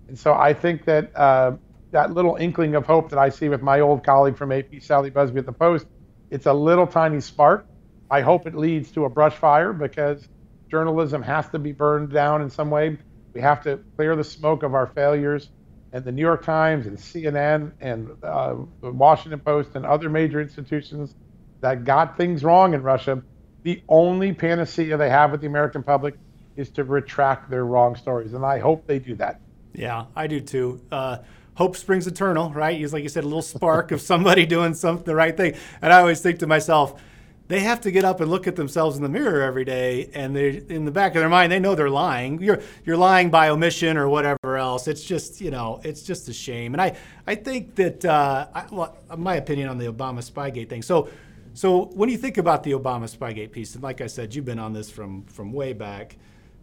And 0.07 0.17
so 0.17 0.35
I 0.35 0.53
think 0.53 0.85
that 0.85 1.11
uh, 1.15 1.53
that 1.89 2.13
little 2.13 2.35
inkling 2.35 2.75
of 2.75 2.85
hope 2.85 3.09
that 3.09 3.19
I 3.19 3.29
see 3.29 3.49
with 3.49 3.63
my 3.63 3.79
old 3.79 4.05
colleague 4.05 4.37
from 4.37 4.51
AP, 4.51 4.79
Sally 4.79 5.09
Buzbee 5.09 5.39
at 5.39 5.47
the 5.47 5.51
Post, 5.51 5.87
it's 6.29 6.45
a 6.45 6.53
little 6.53 6.85
tiny 6.85 7.19
spark. 7.19 7.65
I 8.11 8.21
hope 8.21 8.45
it 8.45 8.53
leads 8.53 8.91
to 8.91 9.05
a 9.05 9.09
brush 9.09 9.35
fire 9.35 9.73
because 9.73 10.29
journalism 10.69 11.23
has 11.23 11.49
to 11.49 11.59
be 11.59 11.71
burned 11.71 12.11
down 12.11 12.43
in 12.43 12.49
some 12.51 12.69
way. 12.69 12.99
We 13.37 13.43
have 13.43 13.61
to 13.65 13.79
clear 13.95 14.15
the 14.15 14.23
smoke 14.23 14.63
of 14.63 14.73
our 14.73 14.87
failures. 14.87 15.51
And 15.93 16.03
the 16.03 16.11
New 16.11 16.23
York 16.23 16.43
Times 16.43 16.87
and 16.87 16.97
CNN 16.97 17.71
and 17.79 18.09
uh, 18.23 18.55
the 18.81 18.91
Washington 18.91 19.39
Post 19.39 19.75
and 19.75 19.85
other 19.85 20.09
major 20.09 20.41
institutions 20.41 21.13
that 21.61 21.83
got 21.83 22.17
things 22.17 22.43
wrong 22.43 22.73
in 22.73 22.81
Russia, 22.81 23.21
the 23.61 23.83
only 23.89 24.33
panacea 24.33 24.97
they 24.97 25.11
have 25.11 25.31
with 25.31 25.41
the 25.41 25.47
American 25.47 25.83
public 25.83 26.15
is 26.55 26.71
to 26.71 26.83
retract 26.83 27.51
their 27.51 27.63
wrong 27.63 27.95
stories. 27.95 28.33
And 28.33 28.43
I 28.43 28.57
hope 28.57 28.87
they 28.87 28.97
do 28.97 29.13
that. 29.17 29.39
Yeah, 29.71 30.05
I 30.15 30.25
do 30.25 30.39
too. 30.39 30.81
Uh, 30.91 31.19
hope 31.53 31.77
springs 31.77 32.07
eternal, 32.07 32.51
right? 32.51 32.81
It's 32.81 32.91
like 32.91 33.03
you 33.03 33.09
said, 33.09 33.23
a 33.23 33.27
little 33.27 33.43
spark 33.43 33.91
of 33.91 34.01
somebody 34.01 34.45
doing 34.57 34.73
something 34.73 35.05
the 35.05 35.13
right 35.13 35.37
thing. 35.37 35.53
And 35.83 35.93
I 35.93 35.99
always 35.99 36.21
think 36.21 36.39
to 36.39 36.47
myself, 36.47 36.99
they 37.47 37.61
have 37.61 37.81
to 37.81 37.91
get 37.91 38.03
up 38.03 38.19
and 38.19 38.29
look 38.29 38.47
at 38.47 38.55
themselves 38.55 38.97
in 38.97 39.03
the 39.03 39.09
mirror 39.09 39.41
every 39.41 39.63
day 39.63 40.09
and 40.13 40.35
they 40.35 40.63
in 40.69 40.85
the 40.85 40.91
back 40.91 41.15
of 41.15 41.21
their 41.21 41.29
mind 41.29 41.51
they 41.51 41.59
know 41.59 41.75
they're 41.75 41.89
lying. 41.89 42.41
You're 42.41 42.61
you're 42.85 42.97
lying 42.97 43.29
by 43.29 43.49
omission 43.49 43.97
or 43.97 44.09
whatever 44.09 44.57
else. 44.57 44.87
It's 44.87 45.03
just 45.03 45.41
you 45.41 45.51
know 45.51 45.79
it's 45.83 46.03
just 46.03 46.27
a 46.29 46.33
shame. 46.33 46.73
And 46.73 46.81
i 46.81 46.95
i 47.25 47.35
think 47.35 47.75
that 47.75 48.05
uh, 48.05 48.47
I, 48.53 48.65
well, 48.71 48.97
my 49.17 49.35
opinion 49.35 49.69
on 49.69 49.77
the 49.77 49.91
obama 49.91 50.19
spygate 50.19 50.69
thing. 50.69 50.81
So 50.81 51.09
so 51.53 51.85
when 51.95 52.09
you 52.09 52.17
think 52.17 52.37
about 52.37 52.63
the 52.63 52.71
obama 52.71 53.05
spygate 53.09 53.51
piece 53.51 53.73
and 53.73 53.83
like 53.83 53.99
i 53.99 54.05
said 54.05 54.35
you've 54.35 54.45
been 54.45 54.59
on 54.59 54.73
this 54.73 54.91
from 54.91 55.23
from 55.25 55.51
way 55.51 55.73
back 55.73 56.15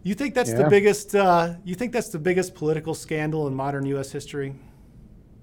you 0.03 0.13
think 0.15 0.33
that's 0.33 0.51
yeah. 0.51 0.63
the 0.63 0.69
biggest 0.69 1.13
uh, 1.15 1.55
you 1.65 1.75
think 1.75 1.91
that's 1.91 2.09
the 2.09 2.19
biggest 2.19 2.55
political 2.55 2.93
scandal 2.93 3.47
in 3.47 3.53
modern 3.53 3.85
us 3.87 4.11
history 4.11 4.55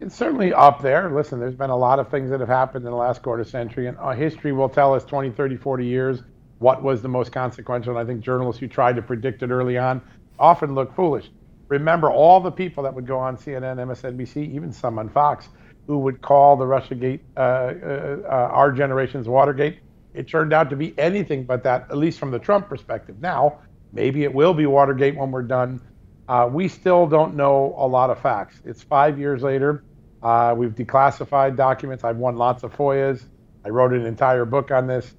it's 0.03 0.17
certainly 0.17 0.53
up 0.53 0.83
there. 0.83 1.09
Listen, 1.11 1.39
there's 1.39 1.55
been 1.55 1.71
a 1.71 1.77
lot 1.77 2.01
of 2.01 2.09
things 2.11 2.29
that 2.31 2.41
have 2.41 2.49
happened 2.49 2.85
in 2.85 2.91
the 2.91 2.97
last 2.97 3.23
quarter 3.23 3.45
century, 3.45 3.87
and 3.87 3.97
uh, 3.99 4.11
history 4.11 4.53
will 4.53 4.69
tell 4.69 4.93
us 4.93 5.05
20, 5.05 5.31
30, 5.31 5.57
40 5.57 5.87
years 5.87 6.23
what 6.59 6.83
was 6.83 7.03
the 7.03 7.09
most 7.09 7.31
consequential. 7.31 7.97
And 7.97 7.99
I 7.99 8.11
think 8.11 8.23
journalists 8.23 8.59
who 8.59 8.67
tried 8.67 8.97
to 8.97 9.03
predict 9.03 9.43
it 9.43 9.51
early 9.51 9.79
on 9.79 10.03
often 10.39 10.75
look 10.75 10.95
foolish. 10.95 11.31
Remember 11.69 12.11
all 12.11 12.41
the 12.41 12.51
people 12.51 12.83
that 12.83 12.93
would 12.93 13.07
go 13.07 13.19
on 13.19 13.37
CNN, 13.37 13.77
MSNBC, 13.77 14.53
even 14.53 14.73
some 14.73 14.99
on 14.99 15.09
Fox, 15.09 15.49
who 15.87 15.99
would 15.99 16.21
call 16.21 16.57
the 16.57 16.65
Russiagate 16.65 17.21
uh, 17.37 17.41
uh, 17.41 18.17
uh, 18.25 18.49
our 18.53 18.73
generation's 18.73 19.29
Watergate. 19.29 19.79
It 20.15 20.29
turned 20.29 20.53
out 20.53 20.69
to 20.71 20.77
be 20.77 20.99
anything 20.99 21.45
but 21.45 21.63
that, 21.63 21.87
at 21.91 21.97
least 21.97 22.19
from 22.19 22.33
the 22.33 22.39
Trump 22.39 22.69
perspective. 22.69 23.21
Now, 23.21 23.61
maybe 23.93 24.25
it 24.25 24.35
will 24.35 24.53
be 24.53 24.67
Watergate 24.67 25.17
when 25.17 25.31
we're 25.31 25.43
done. 25.43 25.81
Uh, 26.29 26.49
we 26.53 26.69
still 26.69 27.07
don't 27.07 27.35
know 27.35 27.75
a 27.79 27.87
lot 27.87 28.11
of 28.11 28.21
facts. 28.21 28.61
It's 28.65 28.83
five 28.83 29.19
years 29.19 29.43
later. 29.43 29.83
Uh, 30.23 30.55
we've 30.57 30.75
declassified 30.75 31.57
documents. 31.57 32.05
I've 32.05 32.17
won 32.17 32.37
lots 32.37 32.63
of 32.63 32.75
FOIAs. 32.75 33.25
I 33.65 33.69
wrote 33.69 33.93
an 33.93 34.07
entire 34.07 34.45
book 34.45 34.71
on 34.71 34.87
this. 34.87 35.15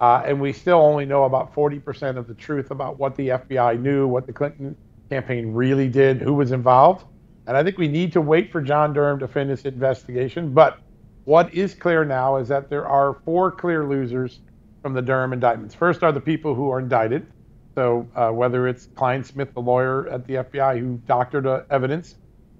Uh, 0.00 0.22
and 0.26 0.40
we 0.40 0.52
still 0.52 0.78
only 0.78 1.06
know 1.06 1.24
about 1.24 1.54
40% 1.54 2.16
of 2.16 2.26
the 2.26 2.34
truth 2.34 2.70
about 2.70 2.98
what 2.98 3.16
the 3.16 3.28
FBI 3.28 3.80
knew, 3.80 4.06
what 4.06 4.26
the 4.26 4.32
Clinton 4.32 4.76
campaign 5.10 5.52
really 5.52 5.88
did, 5.88 6.20
who 6.20 6.34
was 6.34 6.52
involved. 6.52 7.06
And 7.46 7.56
I 7.56 7.62
think 7.62 7.78
we 7.78 7.88
need 7.88 8.12
to 8.12 8.20
wait 8.20 8.50
for 8.50 8.60
John 8.60 8.92
Durham 8.92 9.18
to 9.20 9.28
finish 9.28 9.62
his 9.62 9.72
investigation. 9.72 10.52
But 10.52 10.78
what 11.24 11.52
is 11.54 11.74
clear 11.74 12.04
now 12.04 12.36
is 12.36 12.48
that 12.48 12.68
there 12.68 12.86
are 12.86 13.14
four 13.24 13.50
clear 13.50 13.86
losers 13.86 14.40
from 14.82 14.94
the 14.94 15.02
Durham 15.02 15.32
indictments. 15.32 15.74
First 15.74 16.02
are 16.02 16.12
the 16.12 16.20
people 16.20 16.54
who 16.54 16.70
are 16.70 16.78
indicted. 16.78 17.26
So 17.74 18.08
uh, 18.14 18.30
whether 18.30 18.68
it's 18.68 18.86
Clinesmith, 18.88 19.52
the 19.52 19.60
lawyer 19.60 20.08
at 20.08 20.26
the 20.26 20.34
FBI 20.34 20.78
who 20.78 20.96
doctored 21.06 21.46
uh, 21.46 21.62
evidence, 21.70 22.16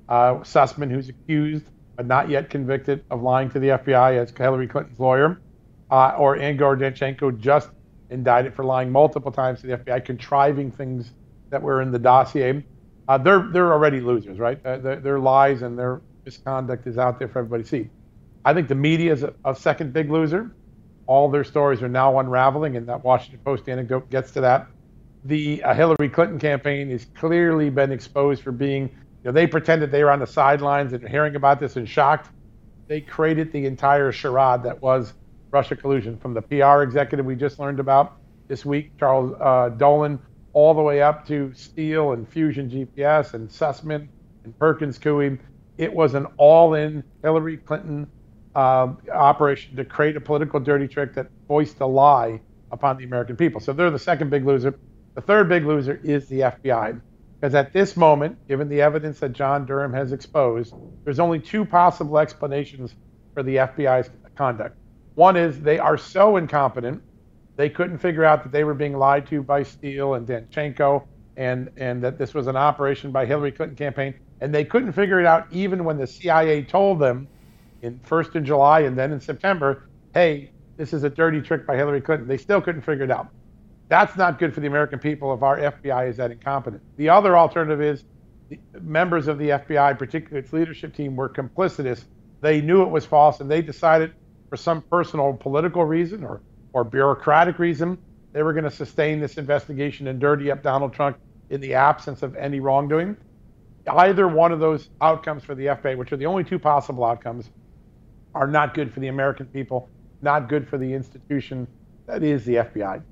uh, 0.08 0.34
Sussmann, 0.36 0.90
who's 0.90 1.08
accused 1.08 1.64
but 1.96 2.06
not 2.06 2.28
yet 2.28 2.50
convicted 2.50 3.04
of 3.10 3.22
lying 3.22 3.50
to 3.50 3.58
the 3.58 3.68
FBI 3.68 4.18
as 4.18 4.30
Hillary 4.30 4.68
Clinton's 4.68 5.00
lawyer, 5.00 5.40
uh, 5.90 6.14
or 6.18 6.36
Igor 6.36 6.76
Danchenko, 6.76 7.38
just 7.38 7.70
indicted 8.10 8.54
for 8.54 8.64
lying 8.64 8.90
multiple 8.90 9.32
times 9.32 9.60
to 9.62 9.66
the 9.66 9.78
FBI, 9.78 10.04
contriving 10.04 10.70
things 10.70 11.12
that 11.50 11.62
were 11.62 11.80
in 11.82 11.90
the 11.90 11.98
dossier. 11.98 12.64
Uh, 13.08 13.18
they're 13.18 13.48
they're 13.52 13.72
already 13.72 14.00
losers, 14.00 14.38
right? 14.38 14.64
Uh, 14.64 14.78
their, 14.78 14.96
their, 14.96 15.18
lies 15.18 15.62
and 15.62 15.78
their 15.78 16.00
misconduct 16.24 16.86
is 16.86 16.98
out 16.98 17.18
there 17.18 17.28
for 17.28 17.38
everybody 17.40 17.62
to 17.62 17.68
see. 17.68 17.90
I 18.44 18.52
think 18.52 18.68
the 18.68 18.74
media 18.74 19.12
is 19.12 19.22
a, 19.22 19.32
a 19.44 19.54
second 19.54 19.92
big 19.92 20.10
loser. 20.10 20.54
All 21.06 21.30
their 21.30 21.44
stories 21.44 21.82
are 21.82 21.88
now 21.88 22.18
unraveling, 22.18 22.76
and 22.76 22.88
that 22.88 23.04
Washington 23.04 23.40
Post 23.44 23.68
anecdote 23.68 24.10
gets 24.10 24.32
to 24.32 24.40
that. 24.40 24.66
The 25.24 25.62
uh, 25.62 25.74
Hillary 25.74 26.08
Clinton 26.08 26.38
campaign 26.38 26.90
has 26.90 27.06
clearly 27.14 27.70
been 27.70 27.92
exposed 27.92 28.42
for 28.42 28.52
being, 28.52 28.90
know, 29.26 29.32
they 29.32 29.46
pretended 29.46 29.90
they 29.90 30.04
were 30.04 30.10
on 30.10 30.20
the 30.20 30.26
sidelines 30.26 30.92
and 30.92 31.06
hearing 31.06 31.36
about 31.36 31.60
this 31.60 31.76
and 31.76 31.88
shocked. 31.88 32.30
They 32.88 33.00
created 33.00 33.52
the 33.52 33.66
entire 33.66 34.12
charade 34.12 34.62
that 34.62 34.80
was 34.80 35.14
Russia 35.50 35.76
collusion 35.76 36.16
from 36.18 36.34
the 36.34 36.42
PR 36.42 36.82
executive 36.82 37.26
we 37.26 37.34
just 37.34 37.58
learned 37.58 37.80
about 37.80 38.18
this 38.48 38.64
week, 38.64 38.96
Charles 38.98 39.34
uh, 39.40 39.70
Dolan, 39.70 40.20
all 40.52 40.74
the 40.74 40.82
way 40.82 41.02
up 41.02 41.26
to 41.26 41.52
Steele 41.54 42.12
and 42.12 42.28
Fusion 42.28 42.70
GPS 42.70 43.34
and 43.34 43.48
Sussmann 43.48 44.08
and 44.44 44.58
Perkins 44.58 44.98
Coie. 44.98 45.38
It 45.78 45.92
was 45.92 46.14
an 46.14 46.26
all 46.36 46.74
in 46.74 47.02
Hillary 47.22 47.58
Clinton 47.58 48.06
um, 48.54 48.98
operation 49.12 49.76
to 49.76 49.84
create 49.84 50.16
a 50.16 50.20
political 50.20 50.60
dirty 50.60 50.88
trick 50.88 51.14
that 51.14 51.26
voiced 51.48 51.80
a 51.80 51.86
lie 51.86 52.40
upon 52.70 52.96
the 52.96 53.04
American 53.04 53.36
people. 53.36 53.60
So 53.60 53.72
they're 53.72 53.90
the 53.90 53.98
second 53.98 54.30
big 54.30 54.46
loser. 54.46 54.78
The 55.14 55.20
third 55.20 55.48
big 55.48 55.66
loser 55.66 56.00
is 56.02 56.26
the 56.28 56.40
FBI. 56.40 57.00
Because 57.46 57.54
at 57.54 57.72
this 57.72 57.96
moment, 57.96 58.48
given 58.48 58.68
the 58.68 58.82
evidence 58.82 59.20
that 59.20 59.32
John 59.32 59.66
Durham 59.66 59.92
has 59.92 60.10
exposed, 60.10 60.74
there's 61.04 61.20
only 61.20 61.38
two 61.38 61.64
possible 61.64 62.18
explanations 62.18 62.96
for 63.34 63.44
the 63.44 63.54
FBI's 63.54 64.10
conduct. 64.34 64.76
One 65.14 65.36
is 65.36 65.60
they 65.60 65.78
are 65.78 65.96
so 65.96 66.38
incompetent, 66.38 67.04
they 67.54 67.70
couldn't 67.70 67.98
figure 67.98 68.24
out 68.24 68.42
that 68.42 68.50
they 68.50 68.64
were 68.64 68.74
being 68.74 68.98
lied 68.98 69.28
to 69.28 69.44
by 69.44 69.62
Steele 69.62 70.14
and 70.14 70.26
Danchenko, 70.26 71.06
and, 71.36 71.70
and 71.76 72.02
that 72.02 72.18
this 72.18 72.34
was 72.34 72.48
an 72.48 72.56
operation 72.56 73.12
by 73.12 73.24
Hillary 73.24 73.52
Clinton 73.52 73.76
campaign. 73.76 74.14
And 74.40 74.52
they 74.52 74.64
couldn't 74.64 74.90
figure 74.90 75.20
it 75.20 75.26
out 75.26 75.46
even 75.52 75.84
when 75.84 75.98
the 75.98 76.06
CIA 76.08 76.64
told 76.64 76.98
them 76.98 77.28
in 77.80 78.00
first 78.00 78.34
in 78.34 78.44
July 78.44 78.80
and 78.80 78.98
then 78.98 79.12
in 79.12 79.20
September, 79.20 79.88
hey, 80.14 80.50
this 80.76 80.92
is 80.92 81.04
a 81.04 81.10
dirty 81.10 81.40
trick 81.40 81.64
by 81.64 81.76
Hillary 81.76 82.00
Clinton. 82.00 82.26
They 82.26 82.38
still 82.38 82.60
couldn't 82.60 82.82
figure 82.82 83.04
it 83.04 83.10
out. 83.12 83.28
That's 83.88 84.16
not 84.16 84.38
good 84.38 84.52
for 84.52 84.60
the 84.60 84.66
American 84.66 84.98
people 84.98 85.32
if 85.34 85.42
our 85.42 85.58
FBI 85.58 86.08
is 86.08 86.16
that 86.16 86.30
incompetent. 86.30 86.82
The 86.96 87.08
other 87.08 87.36
alternative 87.36 87.80
is 87.80 88.04
members 88.80 89.28
of 89.28 89.38
the 89.38 89.50
FBI, 89.50 89.98
particularly 89.98 90.44
its 90.44 90.52
leadership 90.52 90.94
team, 90.94 91.16
were 91.16 91.28
complicitous. 91.28 92.04
They 92.40 92.60
knew 92.60 92.82
it 92.82 92.90
was 92.90 93.04
false 93.04 93.40
and 93.40 93.50
they 93.50 93.62
decided 93.62 94.12
for 94.48 94.56
some 94.56 94.82
personal 94.82 95.34
political 95.34 95.84
reason 95.84 96.24
or, 96.24 96.40
or 96.72 96.84
bureaucratic 96.84 97.58
reason, 97.58 97.98
they 98.32 98.42
were 98.42 98.52
going 98.52 98.64
to 98.64 98.70
sustain 98.70 99.20
this 99.20 99.38
investigation 99.38 100.08
and 100.08 100.20
dirty 100.20 100.50
up 100.50 100.62
Donald 100.62 100.92
Trump 100.92 101.18
in 101.50 101.60
the 101.60 101.74
absence 101.74 102.22
of 102.22 102.36
any 102.36 102.60
wrongdoing. 102.60 103.16
Either 103.88 104.26
one 104.26 104.52
of 104.52 104.60
those 104.60 104.90
outcomes 105.00 105.44
for 105.44 105.54
the 105.54 105.66
FBI, 105.66 105.96
which 105.96 106.12
are 106.12 106.16
the 106.16 106.26
only 106.26 106.44
two 106.44 106.58
possible 106.58 107.04
outcomes, 107.04 107.50
are 108.34 108.46
not 108.46 108.74
good 108.74 108.92
for 108.92 109.00
the 109.00 109.08
American 109.08 109.46
people, 109.46 109.88
not 110.22 110.48
good 110.48 110.68
for 110.68 110.76
the 110.76 110.92
institution 110.92 111.66
that 112.06 112.22
is 112.22 112.44
the 112.44 112.56
FBI. 112.56 113.02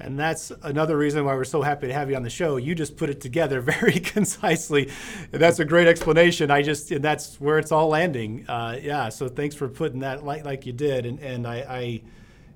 And 0.00 0.18
that's 0.18 0.50
another 0.62 0.96
reason 0.96 1.24
why 1.24 1.34
we're 1.34 1.44
so 1.44 1.62
happy 1.62 1.86
to 1.86 1.92
have 1.92 2.10
you 2.10 2.16
on 2.16 2.22
the 2.22 2.30
show. 2.30 2.56
You 2.56 2.74
just 2.74 2.96
put 2.96 3.10
it 3.10 3.20
together 3.20 3.60
very 3.60 4.00
concisely. 4.00 4.90
And 5.32 5.40
that's 5.40 5.60
a 5.60 5.64
great 5.64 5.86
explanation. 5.86 6.50
I 6.50 6.62
just, 6.62 6.90
and 6.90 7.02
that's 7.02 7.40
where 7.40 7.58
it's 7.58 7.72
all 7.72 7.88
landing. 7.88 8.44
Uh, 8.48 8.78
yeah. 8.82 9.08
So 9.08 9.28
thanks 9.28 9.54
for 9.54 9.68
putting 9.68 10.00
that 10.00 10.24
like, 10.24 10.44
like 10.44 10.66
you 10.66 10.72
did. 10.72 11.06
And, 11.06 11.20
and 11.20 11.46
I, 11.46 11.56
I 11.56 12.02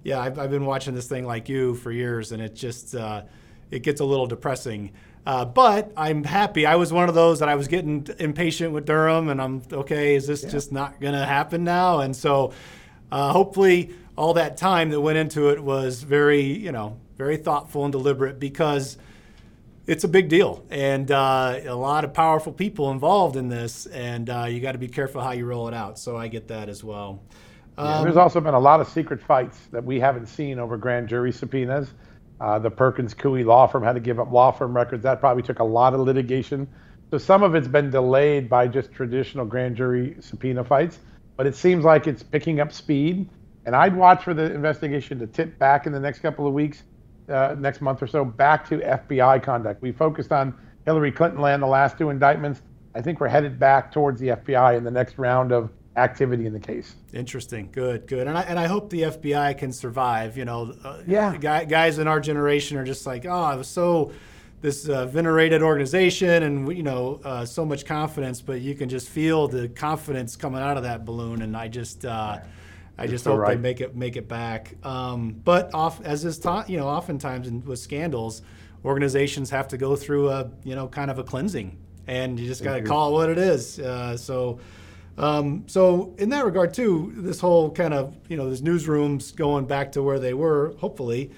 yeah, 0.02 0.20
I've, 0.20 0.38
I've, 0.38 0.50
been 0.50 0.64
watching 0.64 0.94
this 0.94 1.06
thing 1.06 1.24
like 1.24 1.48
you 1.48 1.74
for 1.76 1.92
years 1.92 2.32
and 2.32 2.42
it 2.42 2.54
just, 2.54 2.94
uh, 2.94 3.22
it 3.70 3.82
gets 3.82 4.00
a 4.00 4.04
little 4.04 4.26
depressing. 4.26 4.92
Uh, 5.26 5.44
but 5.44 5.92
I'm 5.96 6.24
happy. 6.24 6.64
I 6.64 6.76
was 6.76 6.92
one 6.92 7.08
of 7.08 7.14
those 7.14 7.40
that 7.40 7.50
I 7.50 7.54
was 7.54 7.68
getting 7.68 8.06
impatient 8.18 8.72
with 8.72 8.86
Durham, 8.86 9.28
and 9.28 9.42
I'm 9.42 9.62
okay. 9.70 10.14
Is 10.14 10.26
this 10.26 10.42
yeah. 10.42 10.48
just 10.48 10.72
not 10.72 10.98
going 11.00 11.12
to 11.12 11.26
happen 11.26 11.64
now? 11.64 12.00
And 12.00 12.16
so, 12.16 12.54
uh, 13.12 13.30
hopefully, 13.30 13.94
all 14.16 14.32
that 14.34 14.56
time 14.56 14.88
that 14.88 15.00
went 15.02 15.18
into 15.18 15.50
it 15.50 15.62
was 15.62 16.02
very, 16.02 16.40
you 16.40 16.72
know, 16.72 16.96
very 17.18 17.36
thoughtful 17.36 17.84
and 17.84 17.92
deliberate 17.92 18.38
because 18.40 18.96
it's 19.86 20.04
a 20.04 20.08
big 20.08 20.28
deal 20.28 20.64
and 20.70 21.10
uh, 21.10 21.60
a 21.66 21.74
lot 21.74 22.04
of 22.04 22.14
powerful 22.14 22.52
people 22.52 22.90
involved 22.90 23.36
in 23.36 23.48
this, 23.48 23.86
and 23.86 24.30
uh, 24.30 24.44
you 24.48 24.60
got 24.60 24.72
to 24.72 24.78
be 24.78 24.88
careful 24.88 25.20
how 25.20 25.32
you 25.32 25.44
roll 25.44 25.66
it 25.66 25.74
out. 25.74 25.98
So 25.98 26.16
I 26.16 26.28
get 26.28 26.48
that 26.48 26.68
as 26.68 26.84
well. 26.84 27.22
Um, 27.76 27.86
yeah, 27.86 28.02
there's 28.04 28.16
also 28.16 28.40
been 28.40 28.54
a 28.54 28.58
lot 28.58 28.80
of 28.80 28.88
secret 28.88 29.20
fights 29.20 29.58
that 29.72 29.84
we 29.84 29.98
haven't 30.00 30.26
seen 30.26 30.58
over 30.58 30.76
grand 30.76 31.08
jury 31.08 31.32
subpoenas. 31.32 31.92
Uh, 32.40 32.58
the 32.58 32.70
Perkins 32.70 33.14
Coie 33.14 33.44
law 33.44 33.66
firm 33.66 33.82
had 33.82 33.94
to 33.94 34.00
give 34.00 34.20
up 34.20 34.30
law 34.30 34.52
firm 34.52 34.76
records. 34.76 35.02
That 35.02 35.20
probably 35.20 35.42
took 35.42 35.58
a 35.58 35.64
lot 35.64 35.94
of 35.94 36.00
litigation. 36.00 36.68
So 37.10 37.18
some 37.18 37.42
of 37.42 37.54
it's 37.54 37.68
been 37.68 37.90
delayed 37.90 38.48
by 38.48 38.68
just 38.68 38.92
traditional 38.92 39.44
grand 39.44 39.76
jury 39.76 40.16
subpoena 40.20 40.62
fights, 40.62 40.98
but 41.36 41.46
it 41.46 41.56
seems 41.56 41.84
like 41.84 42.06
it's 42.06 42.22
picking 42.22 42.60
up 42.60 42.72
speed. 42.72 43.28
And 43.64 43.74
I'd 43.74 43.96
watch 43.96 44.22
for 44.24 44.34
the 44.34 44.52
investigation 44.52 45.18
to 45.18 45.26
tip 45.26 45.58
back 45.58 45.86
in 45.86 45.92
the 45.92 46.00
next 46.00 46.20
couple 46.20 46.46
of 46.46 46.52
weeks, 46.52 46.82
uh, 47.28 47.56
next 47.58 47.80
month 47.80 48.02
or 48.02 48.06
so, 48.06 48.24
back 48.24 48.68
to 48.68 48.78
FBI 48.78 49.42
conduct. 49.42 49.82
We 49.82 49.92
focused 49.92 50.32
on 50.32 50.54
Hillary 50.84 51.12
Clinton 51.12 51.40
land, 51.40 51.62
the 51.62 51.66
last 51.66 51.98
two 51.98 52.10
indictments. 52.10 52.62
I 52.94 53.02
think 53.02 53.20
we're 53.20 53.28
headed 53.28 53.58
back 53.58 53.92
towards 53.92 54.20
the 54.20 54.28
FBI 54.28 54.76
in 54.76 54.84
the 54.84 54.90
next 54.90 55.18
round 55.18 55.52
of 55.52 55.70
activity 55.96 56.46
in 56.46 56.52
the 56.52 56.60
case. 56.60 56.94
Interesting. 57.12 57.68
Good. 57.72 58.06
Good. 58.06 58.26
And 58.26 58.38
I 58.38 58.42
and 58.42 58.58
I 58.58 58.66
hope 58.66 58.88
the 58.90 59.02
FBI 59.02 59.58
can 59.58 59.72
survive. 59.72 60.36
You 60.36 60.44
know, 60.44 60.74
uh, 60.82 61.02
yeah. 61.06 61.36
guys 61.36 61.98
in 61.98 62.06
our 62.06 62.20
generation 62.20 62.76
are 62.78 62.84
just 62.84 63.06
like, 63.06 63.26
oh, 63.26 63.42
I 63.42 63.56
was 63.56 63.68
so 63.68 64.12
this 64.60 64.88
uh, 64.88 65.06
venerated 65.06 65.62
organization 65.62 66.42
and 66.42 66.76
you 66.76 66.82
know 66.82 67.20
uh, 67.24 67.44
so 67.44 67.64
much 67.64 67.84
confidence, 67.84 68.40
but 68.40 68.60
you 68.60 68.74
can 68.74 68.88
just 68.88 69.08
feel 69.08 69.48
the 69.48 69.68
confidence 69.68 70.36
coming 70.36 70.60
out 70.60 70.76
of 70.76 70.84
that 70.84 71.04
balloon. 71.04 71.42
And 71.42 71.56
I 71.56 71.68
just. 71.68 72.04
Uh, 72.04 72.38
I 72.98 73.06
just 73.06 73.24
hope 73.24 73.38
right. 73.38 73.54
they 73.54 73.60
make 73.60 73.80
it 73.80 73.94
make 73.94 74.16
it 74.16 74.28
back. 74.28 74.74
Um, 74.84 75.40
but 75.44 75.72
off 75.72 76.00
as 76.02 76.24
is 76.24 76.38
taught, 76.38 76.68
you 76.68 76.76
know, 76.76 76.88
oftentimes 76.88 77.46
in, 77.46 77.64
with 77.64 77.78
scandals, 77.78 78.42
organizations 78.84 79.50
have 79.50 79.68
to 79.68 79.76
go 79.76 79.94
through 79.94 80.30
a 80.30 80.50
you 80.64 80.74
know 80.74 80.88
kind 80.88 81.10
of 81.10 81.18
a 81.18 81.24
cleansing, 81.24 81.78
and 82.06 82.38
you 82.40 82.46
just 82.46 82.64
got 82.64 82.74
to 82.74 82.82
call 82.82 83.10
it 83.10 83.12
what 83.12 83.30
it 83.30 83.38
is. 83.38 83.78
Uh, 83.78 84.16
so 84.16 84.58
um, 85.16 85.64
so 85.66 86.14
in 86.18 86.28
that 86.30 86.44
regard 86.44 86.74
too, 86.74 87.12
this 87.16 87.40
whole 87.40 87.70
kind 87.70 87.94
of 87.94 88.16
you 88.28 88.36
know 88.36 88.48
these 88.48 88.62
newsrooms 88.62 89.34
going 89.34 89.66
back 89.66 89.92
to 89.92 90.02
where 90.02 90.18
they 90.18 90.34
were, 90.34 90.74
hopefully. 90.78 91.30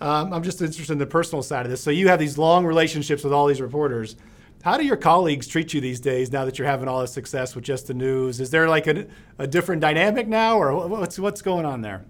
Um, 0.00 0.32
I'm 0.32 0.42
just 0.42 0.60
interested 0.60 0.92
in 0.92 0.98
the 0.98 1.06
personal 1.06 1.42
side 1.42 1.64
of 1.64 1.70
this. 1.70 1.80
So 1.82 1.90
you 1.90 2.08
have 2.08 2.18
these 2.18 2.36
long 2.36 2.66
relationships 2.66 3.22
with 3.24 3.32
all 3.32 3.46
these 3.46 3.60
reporters. 3.60 4.16
How 4.64 4.78
do 4.78 4.84
your 4.86 4.96
colleagues 4.96 5.46
treat 5.46 5.74
you 5.74 5.82
these 5.82 6.00
days 6.00 6.32
now 6.32 6.46
that 6.46 6.58
you're 6.58 6.66
having 6.66 6.88
all 6.88 7.02
this 7.02 7.12
success 7.12 7.54
with 7.54 7.64
just 7.64 7.86
the 7.86 7.92
news? 7.92 8.40
Is 8.40 8.48
there 8.48 8.66
like 8.66 8.86
a, 8.86 9.06
a 9.38 9.46
different 9.46 9.82
dynamic 9.82 10.26
now, 10.26 10.56
or 10.56 10.88
what's 10.88 11.18
what's 11.18 11.42
going 11.42 11.66
on 11.66 11.82
there? 11.82 12.06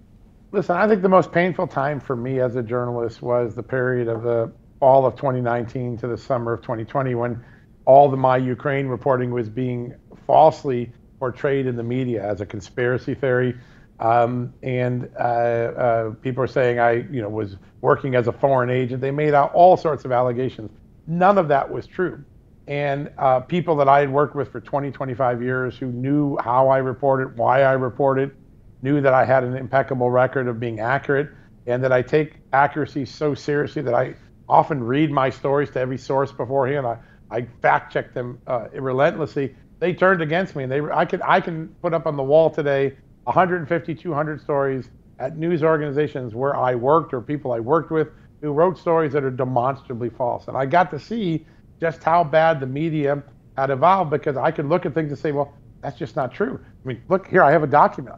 Listen, 0.53 0.77
I 0.77 0.87
think 0.87 1.01
the 1.01 1.09
most 1.09 1.33
painful 1.33 1.67
time 1.67 1.99
for 1.99 2.15
me 2.15 2.39
as 2.39 2.55
a 2.55 2.63
journalist 2.63 3.21
was 3.21 3.55
the 3.55 3.61
period 3.61 4.07
of 4.07 4.23
the 4.23 4.53
fall 4.79 5.05
of 5.05 5.17
2019 5.17 5.97
to 5.97 6.07
the 6.07 6.17
summer 6.17 6.53
of 6.53 6.61
2020 6.61 7.13
when 7.15 7.43
all 7.83 8.09
the 8.09 8.15
my 8.15 8.37
Ukraine 8.37 8.87
reporting 8.87 9.31
was 9.31 9.49
being 9.49 9.93
falsely 10.25 10.93
portrayed 11.19 11.65
in 11.65 11.75
the 11.75 11.83
media 11.83 12.25
as 12.25 12.39
a 12.39 12.45
conspiracy 12.45 13.15
theory. 13.15 13.53
Um, 13.99 14.53
and 14.63 15.09
uh, 15.19 15.23
uh, 15.23 16.09
people 16.21 16.41
are 16.41 16.47
saying 16.47 16.79
I, 16.79 17.05
you 17.11 17.21
know, 17.21 17.27
was 17.27 17.57
working 17.81 18.15
as 18.15 18.29
a 18.29 18.31
foreign 18.31 18.69
agent. 18.69 19.01
They 19.01 19.11
made 19.11 19.33
out 19.33 19.53
all 19.53 19.75
sorts 19.75 20.05
of 20.05 20.13
allegations. 20.13 20.71
None 21.05 21.37
of 21.37 21.49
that 21.49 21.69
was 21.69 21.85
true. 21.85 22.23
And 22.67 23.11
uh, 23.17 23.41
people 23.41 23.75
that 23.77 23.87
I 23.87 23.99
had 23.99 24.11
worked 24.11 24.35
with 24.35 24.51
for 24.51 24.59
20, 24.59 24.91
25 24.91 25.41
years 25.41 25.77
who 25.77 25.87
knew 25.87 26.37
how 26.37 26.67
I 26.67 26.77
reported, 26.77 27.37
why 27.37 27.61
I 27.61 27.73
reported, 27.73 28.35
knew 28.81 29.01
that 29.01 29.13
I 29.13 29.23
had 29.23 29.43
an 29.43 29.55
impeccable 29.55 30.09
record 30.09 30.47
of 30.47 30.59
being 30.59 30.79
accurate, 30.79 31.29
and 31.67 31.83
that 31.83 31.91
I 31.91 32.01
take 32.01 32.37
accuracy 32.53 33.05
so 33.05 33.33
seriously 33.35 33.81
that 33.83 33.93
I 33.93 34.15
often 34.49 34.83
read 34.83 35.11
my 35.11 35.29
stories 35.29 35.69
to 35.71 35.79
every 35.79 35.97
source 35.97 36.31
beforehand. 36.31 36.85
I, 36.85 36.97
I 37.31 37.47
fact 37.61 37.93
check 37.93 38.13
them 38.13 38.39
uh, 38.47 38.67
relentlessly 38.73 39.55
they 39.79 39.93
turned 39.93 40.21
against 40.21 40.55
me. 40.55 40.63
And 40.63 40.71
they, 40.71 40.81
I 40.81 41.05
could, 41.05 41.21
I 41.23 41.41
can 41.41 41.67
put 41.81 41.93
up 41.93 42.05
on 42.05 42.15
the 42.17 42.23
wall 42.23 42.49
today 42.49 42.95
150, 43.23 43.95
200 43.95 44.41
stories 44.41 44.89
at 45.19 45.37
news 45.37 45.63
organizations 45.63 46.35
where 46.35 46.55
I 46.55 46.75
worked 46.75 47.13
or 47.13 47.21
people 47.21 47.51
I 47.51 47.59
worked 47.59 47.91
with 47.91 48.09
who 48.41 48.51
wrote 48.51 48.77
stories 48.77 49.13
that 49.13 49.23
are 49.23 49.31
demonstrably 49.31 50.09
false. 50.09 50.47
And 50.47 50.57
I 50.57 50.65
got 50.65 50.91
to 50.91 50.99
see 50.99 51.45
just 51.81 52.03
how 52.03 52.23
bad 52.23 52.59
the 52.59 52.67
media 52.67 53.23
had 53.57 53.69
evolved 53.71 54.11
because 54.11 54.37
I 54.37 54.51
could 54.51 54.67
look 54.67 54.85
at 54.85 54.93
things 54.93 55.11
and 55.11 55.19
say, 55.19 55.31
well, 55.31 55.53
that's 55.81 55.97
just 55.97 56.15
not 56.15 56.31
true. 56.33 56.59
I 56.63 56.87
mean, 56.87 57.03
look 57.09 57.27
here, 57.27 57.43
I 57.43 57.51
have 57.51 57.63
a 57.63 57.67
document. 57.67 58.15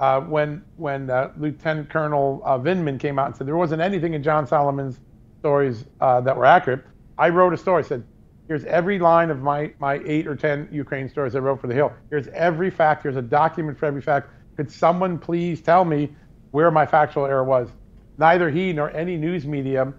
uh, 0.00 0.20
when 0.22 0.64
when 0.76 1.10
uh, 1.10 1.32
Lieutenant 1.36 1.90
Colonel 1.90 2.42
uh, 2.44 2.58
Vindman 2.58 2.98
came 3.00 3.18
out 3.18 3.28
and 3.28 3.36
said 3.36 3.46
there 3.46 3.56
wasn't 3.56 3.82
anything 3.82 4.14
in 4.14 4.22
John 4.22 4.46
Solomon's 4.46 5.00
stories 5.40 5.86
uh, 6.00 6.20
that 6.22 6.36
were 6.36 6.46
accurate. 6.46 6.84
I 7.18 7.28
wrote 7.30 7.54
a 7.54 7.58
story. 7.58 7.84
I 7.84 7.86
said, 7.86 8.04
"Here's 8.48 8.64
every 8.64 8.98
line 8.98 9.30
of 9.30 9.40
my 9.42 9.72
my 9.78 10.00
eight 10.06 10.26
or 10.26 10.36
ten 10.36 10.68
Ukraine 10.72 11.08
stories 11.08 11.36
I 11.36 11.40
wrote 11.40 11.60
for 11.60 11.68
the 11.68 11.74
Hill. 11.74 11.92
Here's 12.10 12.28
every 12.28 12.70
fact. 12.70 13.04
Here's 13.04 13.16
a 13.16 13.22
document 13.22 13.78
for 13.78 13.86
every 13.86 14.02
fact. 14.02 14.30
Could 14.56 14.72
someone 14.72 15.18
please 15.18 15.60
tell 15.62 15.84
me 15.84 16.10
where 16.52 16.70
my 16.70 16.86
factual 16.86 17.26
error 17.26 17.44
was?" 17.44 17.70
Neither 18.18 18.50
he 18.50 18.72
nor 18.72 18.90
any 18.90 19.16
news 19.16 19.46
media 19.46 19.92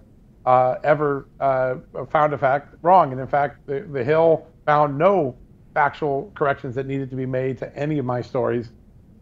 uh, 0.46 0.76
ever 0.82 1.28
uh, 1.40 1.76
found 2.10 2.32
a 2.32 2.38
fact 2.38 2.74
wrong, 2.82 3.12
and 3.12 3.20
in 3.20 3.26
fact, 3.26 3.66
the, 3.66 3.80
the 3.80 4.02
Hill 4.02 4.46
found 4.66 4.98
no 4.98 5.36
factual 5.74 6.30
corrections 6.34 6.74
that 6.74 6.86
needed 6.86 7.10
to 7.10 7.16
be 7.16 7.26
made 7.26 7.58
to 7.58 7.76
any 7.76 7.98
of 7.98 8.04
my 8.04 8.20
stories 8.20 8.70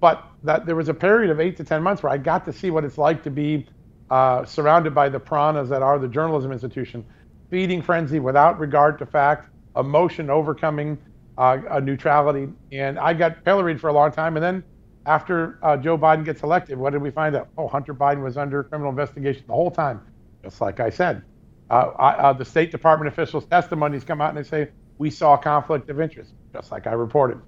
but 0.00 0.24
that 0.42 0.66
there 0.66 0.74
was 0.74 0.88
a 0.88 0.94
period 0.94 1.30
of 1.30 1.40
eight 1.40 1.56
to 1.58 1.64
10 1.64 1.82
months 1.82 2.02
where 2.02 2.10
I 2.10 2.16
got 2.16 2.44
to 2.46 2.52
see 2.52 2.70
what 2.70 2.84
it's 2.84 2.98
like 2.98 3.22
to 3.24 3.30
be 3.30 3.66
uh, 4.10 4.44
surrounded 4.44 4.94
by 4.94 5.08
the 5.08 5.20
piranhas 5.20 5.68
that 5.68 5.82
are 5.82 5.98
the 5.98 6.08
journalism 6.08 6.50
institution, 6.50 7.04
feeding 7.50 7.82
frenzy 7.82 8.18
without 8.18 8.58
regard 8.58 8.98
to 8.98 9.06
fact, 9.06 9.50
emotion 9.76 10.30
overcoming 10.30 10.98
uh, 11.38 11.58
a 11.70 11.80
neutrality. 11.80 12.48
And 12.72 12.98
I 12.98 13.12
got 13.14 13.44
pilloried 13.44 13.80
for 13.80 13.88
a 13.88 13.92
long 13.92 14.10
time. 14.10 14.36
And 14.36 14.42
then 14.42 14.64
after 15.06 15.58
uh, 15.62 15.76
Joe 15.76 15.96
Biden 15.96 16.24
gets 16.24 16.42
elected, 16.42 16.78
what 16.78 16.92
did 16.92 17.02
we 17.02 17.10
find 17.10 17.36
out? 17.36 17.48
Oh, 17.56 17.68
Hunter 17.68 17.94
Biden 17.94 18.22
was 18.22 18.36
under 18.36 18.64
criminal 18.64 18.90
investigation 18.90 19.44
the 19.46 19.52
whole 19.52 19.70
time, 19.70 20.00
just 20.42 20.60
like 20.60 20.80
I 20.80 20.90
said. 20.90 21.22
Uh, 21.68 21.92
I, 21.98 22.12
uh, 22.14 22.32
the 22.32 22.44
State 22.44 22.70
Department 22.70 23.08
officials' 23.08 23.46
testimonies 23.46 24.04
come 24.04 24.20
out 24.20 24.34
and 24.34 24.38
they 24.38 24.48
say, 24.48 24.70
we 24.98 25.10
saw 25.10 25.36
conflict 25.36 25.88
of 25.88 26.00
interest, 26.00 26.34
just 26.52 26.70
like 26.72 26.86
I 26.86 26.92
reported. 26.92 27.40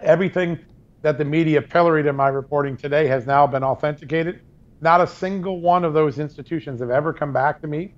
Everything 0.00 0.58
that 1.02 1.18
the 1.18 1.24
media 1.24 1.60
pilloried 1.60 2.06
in 2.06 2.16
my 2.16 2.28
reporting 2.28 2.76
today 2.76 3.06
has 3.08 3.26
now 3.26 3.46
been 3.46 3.64
authenticated. 3.64 4.40
Not 4.80 5.00
a 5.00 5.06
single 5.06 5.60
one 5.60 5.84
of 5.84 5.92
those 5.92 6.18
institutions 6.18 6.80
have 6.80 6.90
ever 6.90 7.12
come 7.12 7.32
back 7.32 7.60
to 7.60 7.66
me 7.66 7.94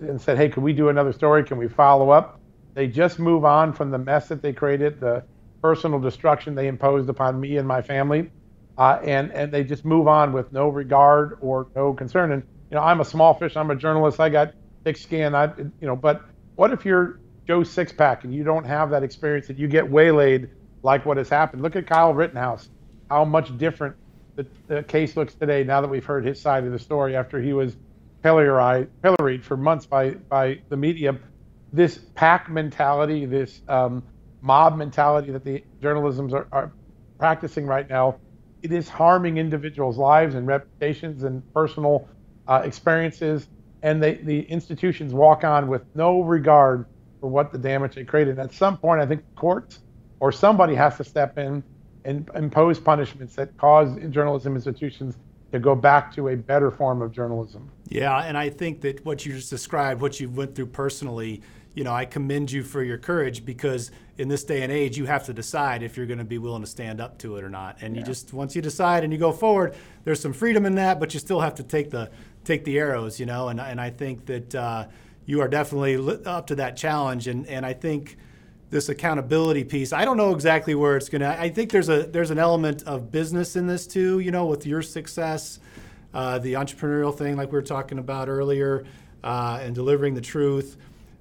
and 0.00 0.20
said, 0.20 0.36
hey, 0.36 0.48
can 0.48 0.62
we 0.62 0.72
do 0.72 0.88
another 0.88 1.12
story? 1.12 1.44
Can 1.44 1.56
we 1.58 1.68
follow 1.68 2.10
up? 2.10 2.40
They 2.74 2.88
just 2.88 3.18
move 3.18 3.44
on 3.44 3.72
from 3.72 3.90
the 3.90 3.98
mess 3.98 4.28
that 4.28 4.42
they 4.42 4.52
created, 4.52 5.00
the 5.00 5.24
personal 5.62 5.98
destruction 5.98 6.54
they 6.54 6.68
imposed 6.68 7.08
upon 7.08 7.40
me 7.40 7.56
and 7.56 7.66
my 7.66 7.82
family, 7.82 8.30
uh, 8.78 8.98
and, 9.04 9.32
and 9.32 9.52
they 9.52 9.64
just 9.64 9.84
move 9.84 10.08
on 10.08 10.32
with 10.32 10.52
no 10.52 10.68
regard 10.68 11.38
or 11.40 11.68
no 11.74 11.92
concern. 11.92 12.32
And, 12.32 12.42
you 12.70 12.76
know, 12.76 12.82
I'm 12.82 13.00
a 13.00 13.04
small 13.04 13.34
fish, 13.34 13.56
I'm 13.56 13.70
a 13.70 13.76
journalist, 13.76 14.20
I 14.20 14.28
got 14.28 14.54
thick 14.84 14.96
skin, 14.96 15.34
I, 15.34 15.52
you 15.56 15.72
know, 15.82 15.96
but 15.96 16.24
what 16.54 16.72
if 16.72 16.84
you're 16.84 17.20
Joe 17.50 17.62
Sixpack 17.62 18.22
and 18.22 18.32
you 18.32 18.44
don't 18.44 18.64
have 18.64 18.90
that 18.90 19.02
experience 19.02 19.48
that 19.48 19.58
you 19.58 19.66
get 19.66 19.90
waylaid 19.90 20.50
like 20.84 21.04
what 21.04 21.16
has 21.16 21.28
happened. 21.28 21.62
Look 21.62 21.74
at 21.74 21.84
Kyle 21.84 22.14
Rittenhouse, 22.14 22.68
how 23.10 23.24
much 23.24 23.58
different 23.58 23.96
the, 24.36 24.46
the 24.68 24.82
case 24.84 25.16
looks 25.16 25.34
today 25.34 25.64
now 25.64 25.80
that 25.80 25.88
we've 25.88 26.04
heard 26.04 26.24
his 26.24 26.40
side 26.40 26.64
of 26.64 26.70
the 26.70 26.78
story 26.78 27.16
after 27.16 27.40
he 27.40 27.52
was 27.52 27.76
pilloried 28.22 28.88
pilloried 29.02 29.44
for 29.44 29.56
months 29.56 29.84
by, 29.84 30.10
by 30.10 30.60
the 30.68 30.76
media. 30.76 31.18
This 31.72 31.98
pack 32.14 32.48
mentality, 32.48 33.26
this 33.26 33.62
um, 33.68 34.04
mob 34.42 34.76
mentality 34.76 35.32
that 35.32 35.44
the 35.44 35.64
journalisms 35.82 36.32
are, 36.32 36.46
are 36.52 36.72
practicing 37.18 37.66
right 37.66 37.88
now, 37.88 38.20
it 38.62 38.72
is 38.72 38.88
harming 38.88 39.38
individuals' 39.38 39.98
lives 39.98 40.36
and 40.36 40.46
reputations 40.46 41.24
and 41.24 41.42
personal 41.52 42.08
uh, 42.50 42.60
experiences. 42.64 43.48
And 43.82 44.02
they, 44.02 44.16
the 44.16 44.42
institutions 44.42 45.14
walk 45.14 45.42
on 45.44 45.68
with 45.68 45.82
no 45.94 46.20
regard 46.20 46.84
for 47.20 47.30
what 47.30 47.52
the 47.52 47.58
damage 47.58 47.94
they 47.94 48.04
created. 48.04 48.32
And 48.32 48.40
at 48.40 48.52
some 48.52 48.76
point, 48.76 49.00
I 49.00 49.06
think 49.06 49.22
courts 49.36 49.78
or 50.18 50.32
somebody 50.32 50.74
has 50.74 50.98
to 50.98 51.04
step 51.04 51.38
in 51.38 51.62
and 52.04 52.28
impose 52.34 52.78
punishments 52.78 53.34
that 53.36 53.56
cause 53.56 53.96
journalism 54.10 54.54
institutions 54.54 55.16
to 55.52 55.58
go 55.58 55.74
back 55.74 56.14
to 56.14 56.28
a 56.28 56.36
better 56.36 56.70
form 56.70 57.02
of 57.02 57.12
journalism. 57.12 57.70
Yeah, 57.88 58.18
and 58.18 58.36
I 58.38 58.50
think 58.50 58.80
that 58.82 59.04
what 59.04 59.26
you 59.26 59.32
just 59.32 59.50
described, 59.50 60.00
what 60.00 60.20
you 60.20 60.28
went 60.30 60.54
through 60.54 60.66
personally, 60.66 61.42
you 61.74 61.84
know, 61.84 61.92
I 61.92 62.04
commend 62.04 62.50
you 62.50 62.62
for 62.62 62.82
your 62.82 62.98
courage 62.98 63.44
because 63.44 63.90
in 64.18 64.28
this 64.28 64.44
day 64.44 64.62
and 64.62 64.72
age, 64.72 64.98
you 64.98 65.06
have 65.06 65.24
to 65.26 65.32
decide 65.32 65.82
if 65.82 65.96
you're 65.96 66.06
going 66.06 66.18
to 66.18 66.24
be 66.24 66.38
willing 66.38 66.62
to 66.62 66.68
stand 66.68 67.00
up 67.00 67.18
to 67.18 67.36
it 67.36 67.44
or 67.44 67.48
not. 67.48 67.78
And 67.80 67.94
yeah. 67.94 68.00
you 68.00 68.06
just 68.06 68.32
once 68.32 68.56
you 68.56 68.62
decide 68.62 69.04
and 69.04 69.12
you 69.12 69.18
go 69.18 69.32
forward, 69.32 69.74
there's 70.04 70.20
some 70.20 70.32
freedom 70.32 70.66
in 70.66 70.74
that, 70.74 70.98
but 70.98 71.14
you 71.14 71.20
still 71.20 71.40
have 71.40 71.54
to 71.56 71.62
take 71.62 71.90
the 71.90 72.10
take 72.44 72.64
the 72.64 72.78
arrows, 72.78 73.20
you 73.20 73.26
know. 73.26 73.48
And 73.48 73.60
and 73.60 73.80
I 73.80 73.90
think 73.90 74.26
that 74.26 74.54
uh, 74.54 74.86
you 75.26 75.40
are 75.40 75.48
definitely 75.48 75.96
up 76.26 76.48
to 76.48 76.56
that 76.56 76.76
challenge. 76.76 77.28
And 77.28 77.46
and 77.46 77.64
I 77.64 77.72
think 77.72 78.16
this 78.70 78.88
accountability 78.88 79.64
piece. 79.64 79.92
I 79.92 80.04
don't 80.04 80.16
know 80.16 80.32
exactly 80.32 80.74
where 80.74 80.96
it's 80.96 81.08
going 81.08 81.22
to. 81.22 81.28
I 81.28 81.50
think 81.50 81.70
there's 81.70 81.88
a 81.88 82.04
there's 82.04 82.30
an 82.30 82.38
element 82.38 82.84
of 82.84 83.10
business 83.10 83.56
in 83.56 83.66
this 83.66 83.86
too. 83.86 84.20
You 84.20 84.30
know, 84.30 84.46
with 84.46 84.66
your 84.66 84.82
success, 84.82 85.58
uh, 86.14 86.38
the 86.38 86.54
entrepreneurial 86.54 87.16
thing, 87.16 87.36
like 87.36 87.48
we 87.48 87.58
were 87.58 87.62
talking 87.62 87.98
about 87.98 88.28
earlier, 88.28 88.84
uh, 89.22 89.60
and 89.62 89.74
delivering 89.74 90.14
the 90.14 90.20
truth. 90.20 90.76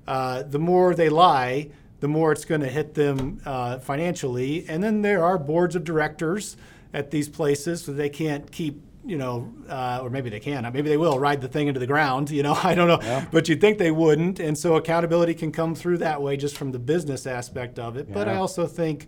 Uh, 0.09 0.43
the 0.43 0.59
more 0.59 0.95
they 0.95 1.07
lie, 1.07 1.69
the 1.99 2.07
more 2.07 2.31
it's 2.31 2.45
going 2.45 2.61
to 2.61 2.67
hit 2.67 2.95
them 2.95 3.39
uh, 3.45 3.77
financially. 3.77 4.65
And 4.67 4.83
then 4.83 5.03
there 5.03 5.23
are 5.23 5.37
boards 5.37 5.75
of 5.75 5.83
directors 5.83 6.57
at 6.93 7.11
these 7.11 7.29
places, 7.29 7.83
so 7.83 7.93
they 7.93 8.09
can't 8.09 8.51
keep 8.51 8.81
you 9.05 9.17
know, 9.17 9.51
uh, 9.69 9.99
or 10.03 10.09
maybe 10.09 10.29
they 10.29 10.39
can. 10.39 10.63
Maybe 10.63 10.89
they 10.89 10.97
will 10.97 11.19
ride 11.19 11.41
the 11.41 11.47
thing 11.47 11.67
into 11.67 11.79
the 11.79 11.87
ground. 11.87 12.29
You 12.39 12.43
know, 12.43 12.57
I 12.63 12.75
don't 12.75 12.87
know. 12.87 12.99
Yeah. 13.01 13.25
But 13.31 13.49
you'd 13.49 13.59
think 13.59 13.79
they 13.79 13.91
wouldn't, 13.91 14.39
and 14.39 14.57
so 14.57 14.75
accountability 14.75 15.33
can 15.33 15.51
come 15.51 15.73
through 15.75 15.97
that 15.97 16.21
way, 16.21 16.37
just 16.37 16.57
from 16.57 16.71
the 16.71 16.79
business 16.79 17.25
aspect 17.25 17.79
of 17.79 17.97
it. 17.97 18.07
Yeah. 18.07 18.13
But 18.13 18.29
I 18.29 18.35
also 18.35 18.65
think 18.67 19.07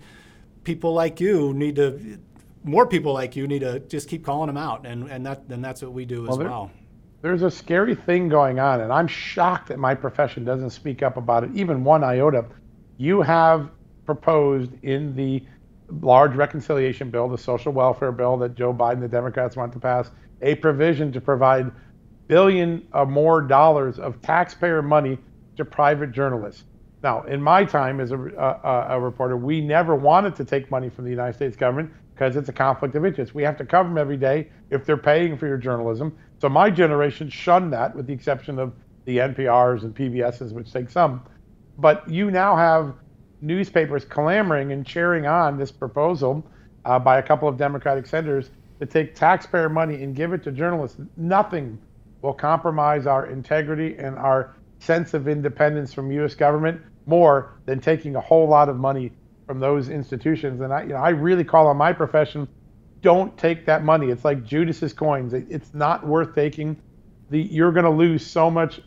people 0.64 0.94
like 0.94 1.20
you 1.22 1.54
need 1.54 1.76
to, 1.78 2.20
more 2.64 2.88
people 2.88 3.14
like 3.14 3.36
you 3.36 3.48
need 3.48 3.60
to 3.60 3.80
just 3.80 4.10
keep 4.10 4.26
calling 4.26 4.48
them 4.48 4.58
out, 4.58 4.86
and 4.86 5.10
and 5.10 5.26
that 5.26 5.44
and 5.50 5.64
that's 5.64 5.82
what 5.82 5.94
we 5.94 6.06
do 6.06 6.24
well, 6.24 6.32
as 6.32 6.38
well. 6.40 6.72
There's 7.22 7.44
a 7.44 7.52
scary 7.52 7.94
thing 7.94 8.30
going 8.30 8.60
on, 8.60 8.82
and 8.82 8.92
I'm 8.92 9.08
shocked 9.08 9.68
that 9.68 9.78
my 9.78 9.94
profession 9.94 10.44
doesn't 10.44 10.72
speak 10.72 11.04
up 11.04 11.18
about 11.18 11.44
it, 11.44 11.52
even 11.54 11.84
one 11.84 12.04
iota. 12.04 12.46
You 12.98 13.22
have 13.22 13.70
proposed 14.06 14.72
in 14.84 15.16
the 15.16 15.44
large 16.02 16.36
reconciliation 16.36 17.12
bill, 17.12 17.28
the 17.28 17.38
social 17.38 17.72
welfare 17.72 18.12
bill 18.12 18.38
that 18.38 18.56
Joe 18.56 18.74
Biden, 18.74 19.02
the 19.02 19.08
Democrats 19.08 19.56
want 19.56 19.72
to 19.74 19.80
pass, 19.80 20.10
a 20.42 20.56
provision 20.56 21.12
to 21.12 21.22
provide 21.22 21.72
billion 22.28 22.88
or 22.94 23.06
more 23.06 23.42
dollars 23.42 24.00
of 24.00 24.22
taxpayer 24.22 24.82
money 24.82 25.20
to 25.58 25.66
private 25.66 26.12
journalists. 26.12 26.64
Now, 27.04 27.24
in 27.24 27.42
my 27.42 27.66
time 27.66 28.00
as 28.00 28.12
a, 28.12 28.18
a, 28.18 28.86
a, 28.96 29.00
reporter, 29.00 29.36
we 29.36 29.60
never 29.60 29.96
wanted 29.96 30.36
to 30.36 30.46
take 30.46 30.72
money 30.72 30.90
from 30.90 31.04
the 31.04 31.10
United 31.10 31.34
States 31.34 31.58
government 31.58 31.92
because 32.22 32.36
it's 32.36 32.50
a 32.50 32.54
conflict 32.54 32.94
of 32.94 33.04
interest. 33.04 33.34
We 33.34 33.42
have 33.42 33.58
to 33.58 33.66
cover 33.66 33.90
them 33.90 33.98
every 33.98 34.16
day 34.16 34.48
if 34.70 34.86
they're 34.86 34.96
paying 34.96 35.36
for 35.36 35.48
your 35.48 35.58
journalism. 35.58 36.16
So 36.40 36.50
my 36.50 36.70
generation 36.70 37.32
shunned 37.32 37.74
that, 37.74 37.96
with 37.96 38.06
the 38.06 38.14
exception 38.14 38.60
of 38.60 38.74
the 39.06 39.18
NPRs 39.18 39.82
and 39.82 39.96
PBSs, 39.96 40.52
which 40.52 40.72
take 40.72 40.92
some. 40.92 41.24
But 41.80 42.08
you 42.08 42.30
now 42.30 42.56
have 42.56 42.94
newspapers 43.42 44.06
clamoring 44.06 44.72
and 44.72 44.86
cheering 44.86 45.26
on 45.26 45.58
this 45.58 45.72
proposal 45.72 46.46
uh, 46.86 47.00
by 47.00 47.18
a 47.18 47.24
couple 47.24 47.48
of 47.48 47.58
Democratic 47.58 48.06
senators 48.06 48.52
to 48.80 48.86
take 48.86 49.16
taxpayer 49.16 49.68
money 49.68 50.04
and 50.04 50.16
give 50.16 50.32
it 50.32 50.44
to 50.44 50.52
journalists. 50.52 51.00
Nothing 51.18 51.80
will 52.22 52.36
compromise 52.36 53.08
our 53.08 53.26
integrity 53.32 53.96
and 53.98 54.16
our 54.16 54.56
sense 54.78 55.16
of 55.16 55.28
independence 55.28 55.92
from 55.92 56.12
U.S. 56.12 56.36
government 56.36 56.82
more 57.08 57.58
than 57.66 57.80
taking 57.80 58.16
a 58.16 58.22
whole 58.22 58.48
lot 58.48 58.70
of 58.70 58.78
money 58.78 59.12
from 59.46 59.60
those 59.60 59.90
institutions. 59.90 60.62
And 60.62 60.74
I, 60.74 60.84
you 60.84 60.90
know, 60.90 60.96
I 60.96 61.10
really 61.10 61.44
call 61.44 61.68
on 61.68 61.78
my 61.78 61.94
profession: 61.94 62.48
don't 63.02 63.36
take 63.38 63.66
that 63.66 63.84
money. 63.84 64.10
It's 64.10 64.26
like 64.26 64.44
Judas's 64.46 64.94
coins. 64.94 65.34
It's 65.34 65.74
not 65.74 66.06
worth 66.06 66.36
taking. 66.36 66.82
The 67.30 67.42
you're 67.42 67.72
going 67.72 67.86
to 67.86 67.92
lose 67.92 68.26
so 68.26 68.52
much 68.52 68.82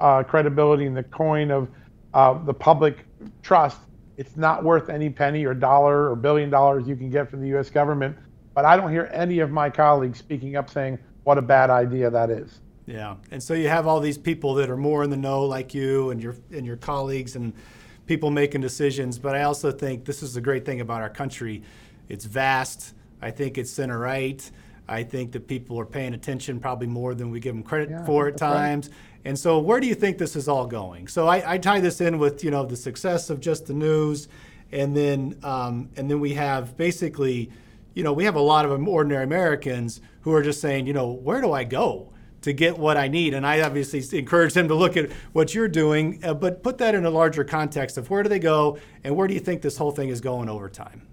uh, 0.00 0.22
credibility 0.22 0.86
in 0.86 0.94
the 0.94 1.02
coin 1.02 1.50
of 1.50 1.68
uh, 2.12 2.34
the 2.44 2.54
public 2.54 3.04
trust 3.42 3.78
it's 4.16 4.36
not 4.36 4.62
worth 4.62 4.88
any 4.88 5.10
penny 5.10 5.44
or 5.44 5.54
dollar 5.54 6.10
or 6.10 6.16
billion 6.16 6.50
dollars 6.50 6.86
you 6.86 6.96
can 6.96 7.10
get 7.10 7.30
from 7.30 7.40
the 7.40 7.48
U.S. 7.48 7.70
government. 7.70 8.16
But 8.54 8.64
I 8.64 8.76
don't 8.76 8.90
hear 8.90 9.10
any 9.12 9.40
of 9.40 9.50
my 9.50 9.68
colleagues 9.68 10.18
speaking 10.18 10.56
up 10.56 10.70
saying 10.70 10.98
what 11.24 11.38
a 11.38 11.42
bad 11.42 11.70
idea 11.70 12.10
that 12.10 12.30
is. 12.30 12.60
Yeah, 12.86 13.16
and 13.30 13.42
so 13.42 13.54
you 13.54 13.68
have 13.68 13.86
all 13.86 13.98
these 13.98 14.18
people 14.18 14.54
that 14.54 14.70
are 14.70 14.76
more 14.76 15.02
in 15.02 15.10
the 15.10 15.16
know, 15.16 15.44
like 15.44 15.74
you 15.74 16.10
and 16.10 16.22
your 16.22 16.36
and 16.52 16.66
your 16.66 16.76
colleagues, 16.76 17.34
and 17.34 17.52
people 18.06 18.30
making 18.30 18.60
decisions. 18.60 19.18
But 19.18 19.34
I 19.34 19.42
also 19.42 19.70
think 19.70 20.04
this 20.04 20.22
is 20.22 20.34
the 20.34 20.40
great 20.40 20.64
thing 20.64 20.80
about 20.80 21.02
our 21.02 21.10
country: 21.10 21.62
it's 22.08 22.24
vast. 22.24 22.94
I 23.20 23.30
think 23.30 23.58
it's 23.58 23.70
center 23.70 23.98
right. 23.98 24.50
I 24.86 25.02
think 25.02 25.32
that 25.32 25.48
people 25.48 25.80
are 25.80 25.86
paying 25.86 26.12
attention 26.12 26.60
probably 26.60 26.86
more 26.86 27.14
than 27.14 27.30
we 27.30 27.40
give 27.40 27.54
them 27.54 27.62
credit 27.62 27.90
yeah, 27.90 28.04
for 28.04 28.28
at 28.28 28.36
times. 28.36 28.88
Right. 28.88 28.96
And 29.26 29.38
so, 29.38 29.58
where 29.58 29.80
do 29.80 29.86
you 29.86 29.94
think 29.94 30.18
this 30.18 30.36
is 30.36 30.48
all 30.48 30.66
going? 30.66 31.08
So, 31.08 31.26
I, 31.26 31.54
I, 31.54 31.58
tie 31.58 31.80
this 31.80 32.02
in 32.02 32.18
with 32.18 32.44
you 32.44 32.50
know 32.50 32.66
the 32.66 32.76
success 32.76 33.30
of 33.30 33.40
just 33.40 33.66
the 33.66 33.72
news, 33.72 34.28
and 34.72 34.94
then 34.96 35.38
um, 35.42 35.88
and 35.96 36.10
then 36.10 36.20
we 36.20 36.34
have 36.34 36.76
basically, 36.76 37.50
you 37.94 38.02
know, 38.02 38.12
we 38.12 38.24
have 38.24 38.36
a 38.36 38.40
lot 38.40 38.66
of 38.66 38.86
ordinary 38.86 39.24
Americans 39.24 40.02
who 40.20 40.32
are 40.34 40.42
just 40.42 40.60
saying, 40.60 40.86
you 40.86 40.92
know, 40.92 41.10
where 41.10 41.40
do 41.40 41.52
I 41.52 41.64
go 41.64 42.10
to 42.44 42.52
get 42.52 42.78
what 42.78 42.96
I 42.96 43.08
need? 43.08 43.34
And 43.34 43.46
I 43.46 43.60
obviously 43.62 44.02
encourage 44.18 44.54
them 44.54 44.68
to 44.68 44.74
look 44.74 44.96
at 44.96 45.10
what 45.32 45.54
you're 45.54 45.68
doing, 45.68 46.20
uh, 46.24 46.34
but 46.34 46.62
put 46.62 46.78
that 46.78 46.94
in 46.94 47.04
a 47.04 47.10
larger 47.10 47.44
context 47.44 47.98
of 47.98 48.08
where 48.10 48.22
do 48.22 48.28
they 48.28 48.38
go 48.38 48.78
and 49.02 49.16
where 49.16 49.26
do 49.26 49.34
you 49.34 49.40
think 49.40 49.62
this 49.62 49.76
whole 49.76 49.90
thing 49.90 50.08
is 50.08 50.20
going 50.20 50.48
over 50.48 50.68
time? 50.68 51.06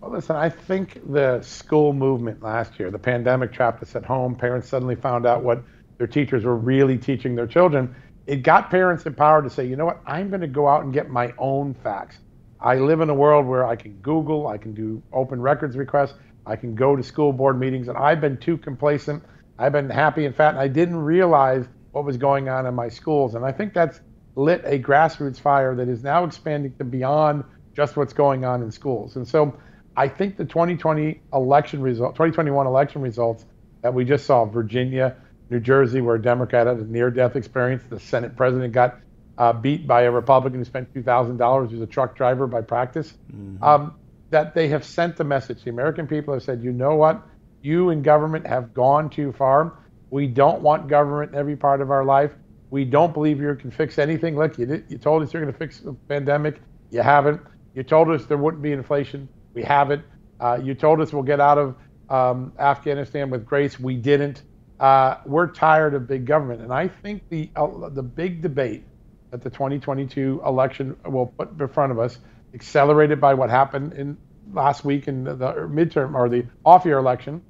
Well, 0.00 0.12
listen, 0.12 0.36
I 0.36 0.48
think 0.48 1.00
the 1.12 1.42
school 1.42 1.92
movement 1.92 2.42
last 2.42 2.78
year, 2.78 2.90
the 2.90 2.98
pandemic 2.98 3.52
trapped 3.52 3.82
us 3.82 3.96
at 3.96 4.04
home. 4.04 4.36
Parents 4.36 4.68
suddenly 4.68 4.94
found 4.94 5.26
out 5.26 5.42
what 5.42 5.62
their 5.98 6.06
teachers 6.06 6.44
were 6.44 6.56
really 6.56 6.96
teaching 6.96 7.34
their 7.34 7.48
children. 7.48 7.94
It 8.26 8.42
got 8.42 8.70
parents 8.70 9.06
empowered 9.06 9.44
to 9.44 9.50
say, 9.50 9.66
you 9.66 9.74
know 9.74 9.86
what, 9.86 10.00
I'm 10.06 10.28
going 10.28 10.42
to 10.42 10.46
go 10.46 10.68
out 10.68 10.84
and 10.84 10.92
get 10.92 11.10
my 11.10 11.32
own 11.38 11.74
facts. 11.74 12.18
I 12.60 12.76
live 12.76 13.00
in 13.00 13.08
a 13.08 13.14
world 13.14 13.46
where 13.46 13.66
I 13.66 13.74
can 13.74 13.94
Google, 14.02 14.46
I 14.48 14.58
can 14.58 14.74
do 14.74 15.02
open 15.12 15.40
records 15.40 15.76
requests, 15.76 16.14
I 16.46 16.56
can 16.56 16.74
go 16.74 16.96
to 16.96 17.02
school 17.02 17.32
board 17.32 17.58
meetings, 17.58 17.88
and 17.88 17.98
I've 17.98 18.20
been 18.20 18.36
too 18.36 18.56
complacent. 18.56 19.22
I've 19.58 19.72
been 19.72 19.90
happy 19.90 20.24
and 20.24 20.34
fat, 20.34 20.50
and 20.50 20.58
I 20.58 20.68
didn't 20.68 20.96
realize 20.96 21.66
what 21.92 22.04
was 22.04 22.16
going 22.16 22.48
on 22.48 22.66
in 22.66 22.74
my 22.74 22.88
schools. 22.88 23.34
And 23.34 23.44
I 23.44 23.52
think 23.52 23.74
that's 23.74 24.00
lit 24.36 24.62
a 24.64 24.78
grassroots 24.78 25.40
fire 25.40 25.74
that 25.74 25.88
is 25.88 26.02
now 26.02 26.24
expanding 26.24 26.74
to 26.78 26.84
beyond 26.84 27.44
just 27.74 27.96
what's 27.96 28.12
going 28.12 28.44
on 28.44 28.62
in 28.62 28.70
schools. 28.70 29.16
And 29.16 29.26
so 29.26 29.58
I 29.96 30.06
think 30.06 30.36
the 30.36 30.44
2020 30.44 31.20
election 31.32 31.80
result, 31.80 32.14
2021 32.14 32.66
election 32.66 33.02
results 33.02 33.46
that 33.82 33.92
we 33.92 34.04
just 34.04 34.26
saw, 34.26 34.44
Virginia, 34.44 35.16
New 35.50 35.60
Jersey, 35.60 36.00
where 36.00 36.16
a 36.16 36.22
Democrat 36.22 36.66
had 36.66 36.76
a 36.76 36.84
near-death 36.84 37.34
experience, 37.34 37.82
the 37.88 37.98
Senate 37.98 38.36
president 38.36 38.72
got 38.72 39.00
uh, 39.38 39.52
beat 39.52 39.86
by 39.86 40.02
a 40.02 40.10
Republican 40.10 40.60
who 40.60 40.64
spent 40.64 40.92
two 40.92 41.02
thousand 41.02 41.36
dollars, 41.36 41.70
who's 41.70 41.80
a 41.80 41.86
truck 41.86 42.16
driver 42.16 42.46
by 42.46 42.60
practice. 42.60 43.14
Mm-hmm. 43.32 43.62
Um, 43.62 43.94
that 44.30 44.54
they 44.54 44.68
have 44.68 44.84
sent 44.84 45.16
the 45.16 45.24
message. 45.24 45.64
The 45.64 45.70
American 45.70 46.06
people 46.06 46.34
have 46.34 46.42
said, 46.42 46.62
you 46.62 46.72
know 46.72 46.96
what, 46.96 47.26
you 47.62 47.90
and 47.90 48.02
government 48.04 48.46
have 48.46 48.74
gone 48.74 49.10
too 49.10 49.32
far. 49.32 49.78
We 50.10 50.26
don't 50.26 50.62
want 50.62 50.88
government 50.88 51.32
in 51.32 51.38
every 51.38 51.56
part 51.56 51.80
of 51.80 51.90
our 51.90 52.04
life. 52.04 52.32
We 52.70 52.84
don't 52.84 53.12
believe 53.12 53.40
you 53.40 53.54
can 53.54 53.70
fix 53.70 53.98
anything. 53.98 54.36
Look, 54.36 54.58
you, 54.58 54.66
did, 54.66 54.84
you 54.88 54.98
told 54.98 55.22
us 55.22 55.32
you're 55.32 55.42
going 55.42 55.52
to 55.52 55.58
fix 55.58 55.80
the 55.80 55.92
pandemic. 56.08 56.60
You 56.90 57.02
haven't. 57.02 57.40
You 57.74 57.82
told 57.82 58.10
us 58.10 58.26
there 58.26 58.36
wouldn't 58.36 58.62
be 58.62 58.72
inflation. 58.72 59.28
We 59.54 59.62
haven't. 59.62 60.04
Uh, 60.40 60.58
you 60.62 60.74
told 60.74 61.00
us 61.00 61.12
we'll 61.12 61.22
get 61.22 61.40
out 61.40 61.58
of 61.58 61.76
um, 62.10 62.52
Afghanistan 62.58 63.30
with 63.30 63.44
grace. 63.44 63.78
We 63.78 63.96
didn't. 63.96 64.42
Uh, 64.80 65.16
we're 65.26 65.48
tired 65.48 65.94
of 65.94 66.06
big 66.06 66.24
government, 66.24 66.62
and 66.62 66.72
I 66.72 66.86
think 66.86 67.28
the 67.30 67.50
uh, 67.56 67.88
the 67.88 68.02
big 68.02 68.42
debate 68.42 68.84
that 69.30 69.42
the 69.42 69.50
2022 69.50 70.40
election 70.46 70.96
will 71.04 71.26
put 71.26 71.58
in 71.58 71.68
front 71.68 71.90
of 71.92 71.98
us, 71.98 72.18
accelerated 72.54 73.20
by 73.20 73.34
what 73.34 73.50
happened 73.50 73.92
in 73.94 74.16
last 74.52 74.84
week 74.84 75.08
in 75.08 75.24
the, 75.24 75.34
the 75.34 75.52
midterm 75.68 76.14
or 76.14 76.28
the 76.28 76.46
off-year 76.64 76.98
election, 76.98 77.42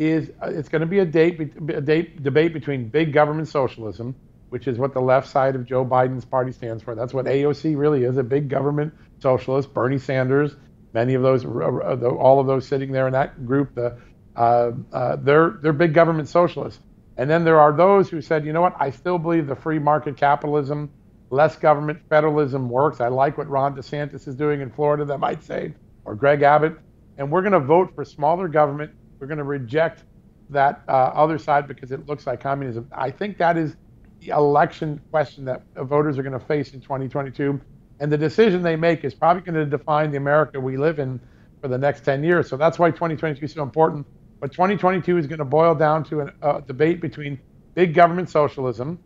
is 0.00 0.30
uh, 0.42 0.48
it's 0.48 0.68
going 0.68 0.80
to 0.80 0.86
be 0.86 0.98
a 0.98 1.04
date 1.04 1.38
a 1.40 1.80
date 1.80 2.22
debate 2.22 2.52
between 2.52 2.88
big 2.88 3.12
government 3.12 3.48
socialism, 3.48 4.16
which 4.48 4.66
is 4.66 4.78
what 4.78 4.94
the 4.94 5.00
left 5.00 5.28
side 5.28 5.54
of 5.54 5.64
Joe 5.64 5.84
Biden's 5.84 6.24
party 6.24 6.52
stands 6.52 6.82
for. 6.82 6.94
That's 6.94 7.14
what 7.14 7.26
AOC 7.26 7.76
really 7.76 8.04
is, 8.04 8.16
a 8.16 8.24
big 8.24 8.48
government 8.48 8.94
socialist. 9.20 9.72
Bernie 9.72 9.98
Sanders 9.98 10.56
many 10.92 11.14
of 11.14 11.22
those, 11.22 11.44
all 11.44 12.40
of 12.40 12.46
those 12.46 12.66
sitting 12.66 12.92
there 12.92 13.06
in 13.06 13.12
that 13.12 13.46
group, 13.46 13.74
the, 13.74 13.96
uh, 14.36 14.72
uh, 14.92 15.16
they're, 15.16 15.58
they're 15.62 15.72
big 15.72 15.94
government 15.94 16.28
socialists. 16.28 16.80
And 17.16 17.28
then 17.28 17.44
there 17.44 17.60
are 17.60 17.72
those 17.72 18.08
who 18.08 18.22
said, 18.22 18.46
you 18.46 18.52
know 18.52 18.60
what, 18.60 18.76
I 18.78 18.90
still 18.90 19.18
believe 19.18 19.46
the 19.46 19.56
free 19.56 19.78
market 19.78 20.16
capitalism, 20.16 20.90
less 21.28 21.56
government 21.56 22.00
federalism 22.08 22.68
works. 22.68 23.00
I 23.00 23.08
like 23.08 23.36
what 23.36 23.48
Ron 23.48 23.76
DeSantis 23.76 24.26
is 24.26 24.34
doing 24.34 24.60
in 24.60 24.70
Florida, 24.70 25.04
that 25.04 25.18
might 25.18 25.42
say, 25.42 25.74
or 26.04 26.14
Greg 26.14 26.42
Abbott. 26.42 26.78
And 27.18 27.30
we're 27.30 27.42
going 27.42 27.52
to 27.52 27.60
vote 27.60 27.94
for 27.94 28.04
smaller 28.04 28.48
government. 28.48 28.92
We're 29.20 29.28
going 29.28 29.38
to 29.38 29.44
reject 29.44 30.04
that 30.48 30.82
uh, 30.88 30.92
other 30.92 31.38
side 31.38 31.68
because 31.68 31.92
it 31.92 32.06
looks 32.06 32.26
like 32.26 32.40
communism. 32.40 32.88
I 32.92 33.10
think 33.10 33.38
that 33.38 33.56
is 33.56 33.76
the 34.20 34.30
election 34.30 35.00
question 35.10 35.44
that 35.44 35.62
voters 35.76 36.18
are 36.18 36.22
going 36.22 36.38
to 36.38 36.44
face 36.44 36.74
in 36.74 36.80
2022 36.80 37.60
and 38.00 38.10
the 38.10 38.18
decision 38.18 38.62
they 38.62 38.76
make 38.76 39.04
is 39.04 39.14
probably 39.14 39.42
going 39.42 39.54
to 39.54 39.66
define 39.66 40.10
the 40.10 40.16
America 40.16 40.58
we 40.58 40.78
live 40.78 40.98
in 40.98 41.20
for 41.60 41.68
the 41.68 41.76
next 41.76 42.02
10 42.02 42.24
years. 42.24 42.48
So 42.48 42.56
that's 42.56 42.78
why 42.78 42.90
2022 42.90 43.44
is 43.44 43.52
so 43.52 43.62
important. 43.62 44.06
But 44.40 44.52
2022 44.52 45.18
is 45.18 45.26
going 45.26 45.38
to 45.38 45.44
boil 45.44 45.74
down 45.74 46.04
to 46.04 46.22
a 46.22 46.32
uh, 46.42 46.60
debate 46.60 47.02
between 47.02 47.38
big 47.74 47.92
government 47.94 48.30
socialism 48.30 48.98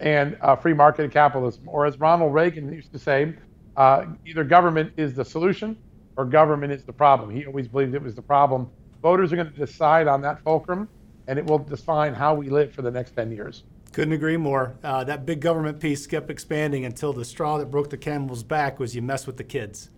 and 0.00 0.36
uh, 0.42 0.56
free 0.56 0.74
market 0.74 1.10
capitalism. 1.10 1.66
Or 1.66 1.86
as 1.86 1.98
Ronald 1.98 2.34
Reagan 2.34 2.70
used 2.70 2.92
to 2.92 2.98
say, 2.98 3.34
uh, 3.78 4.04
either 4.26 4.44
government 4.44 4.92
is 4.98 5.14
the 5.14 5.24
solution 5.24 5.78
or 6.18 6.26
government 6.26 6.70
is 6.70 6.84
the 6.84 6.92
problem. 6.92 7.30
He 7.30 7.46
always 7.46 7.66
believed 7.66 7.94
it 7.94 8.02
was 8.02 8.14
the 8.14 8.22
problem. 8.22 8.70
Voters 9.04 9.34
are 9.34 9.36
going 9.36 9.52
to 9.52 9.58
decide 9.58 10.08
on 10.08 10.22
that 10.22 10.40
fulcrum, 10.40 10.88
and 11.26 11.38
it 11.38 11.44
will 11.44 11.58
define 11.58 12.14
how 12.14 12.32
we 12.32 12.48
live 12.48 12.72
for 12.72 12.80
the 12.80 12.90
next 12.90 13.10
10 13.10 13.30
years. 13.32 13.64
Couldn't 13.92 14.14
agree 14.14 14.38
more. 14.38 14.76
Uh, 14.82 15.04
that 15.04 15.26
big 15.26 15.40
government 15.40 15.78
piece 15.78 16.06
kept 16.06 16.30
expanding 16.30 16.86
until 16.86 17.12
the 17.12 17.22
straw 17.22 17.58
that 17.58 17.66
broke 17.66 17.90
the 17.90 17.98
camel's 17.98 18.42
back 18.42 18.80
was 18.80 18.96
you 18.96 19.02
mess 19.02 19.26
with 19.26 19.36
the 19.36 19.44
kids. 19.44 19.90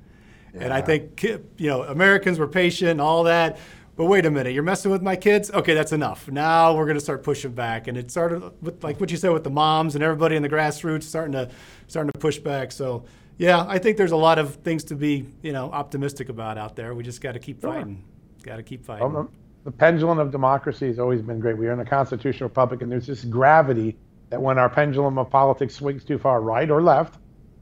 Yeah. 0.53 0.64
And 0.64 0.75
I 0.75 0.81
think 0.81 1.23
you 1.23 1.69
know 1.69 1.85
Americans 1.85 2.40
were 2.40 2.49
patient, 2.49 2.90
and 2.90 3.01
all 3.01 3.23
that. 3.23 3.59
But 3.95 4.07
wait 4.07 4.27
a 4.27 4.31
minute, 4.31 4.53
you're 4.55 4.64
messing 4.64 4.90
with 4.90 5.03
my 5.03 5.14
kids? 5.14 5.53
Okay, 5.53 5.73
that's 5.73 5.92
enough. 5.92 6.29
Now 6.29 6.75
we're 6.75 6.85
going 6.85 6.97
to 6.97 7.01
start 7.01 7.23
pushing 7.23 7.53
back, 7.53 7.87
and 7.87 7.97
it 7.97 8.11
started 8.11 8.42
with 8.61 8.83
like 8.83 8.99
what 8.99 9.12
you 9.12 9.16
said 9.16 9.31
with 9.31 9.45
the 9.45 9.51
moms 9.51 9.95
and 9.95 10.03
everybody 10.03 10.35
in 10.35 10.42
the 10.42 10.51
grassroots 10.51 11.05
starting 11.05 11.33
to 11.33 11.49
starting 11.87 12.11
to 12.11 12.19
push 12.19 12.38
back. 12.38 12.73
So 12.73 13.05
yeah, 13.38 13.64
I 13.69 13.79
think 13.79 13.99
there's 13.99 14.11
a 14.11 14.16
lot 14.16 14.40
of 14.40 14.57
things 14.57 14.83
to 14.85 14.97
be 14.97 15.27
you 15.42 15.53
know 15.53 15.71
optimistic 15.71 16.29
about 16.29 16.59
out 16.59 16.75
there. 16.75 16.92
We 16.92 17.05
just 17.05 17.21
got 17.21 17.33
to 17.33 17.38
keep 17.38 17.61
fighting. 17.61 18.03
Got 18.46 18.56
to 18.56 18.62
keep 18.62 18.85
fighting. 18.85 19.12
Well, 19.12 19.28
the 19.64 19.72
pendulum 19.72 20.20
of 20.20 20.30
democracy 20.30 20.87
has 20.87 21.00
always 21.00 21.20
been 21.20 21.40
great. 21.40 21.59
We 21.59 21.66
are 21.66 21.72
in 21.72 21.80
a 21.80 21.85
constitutional 21.85 22.48
republic, 22.48 22.80
and 22.80 22.90
there's 22.90 23.09
this 23.09 23.24
gravity 23.24 23.96
that 24.30 24.40
when 24.40 24.56
our 24.56 24.68
pendulum 24.68 25.18
of 25.18 25.28
politics 25.30 25.74
swings 25.74 26.04
too 26.04 26.16
far 26.16 26.40
right 26.40 26.70
or 26.70 26.80
left, 26.80 27.18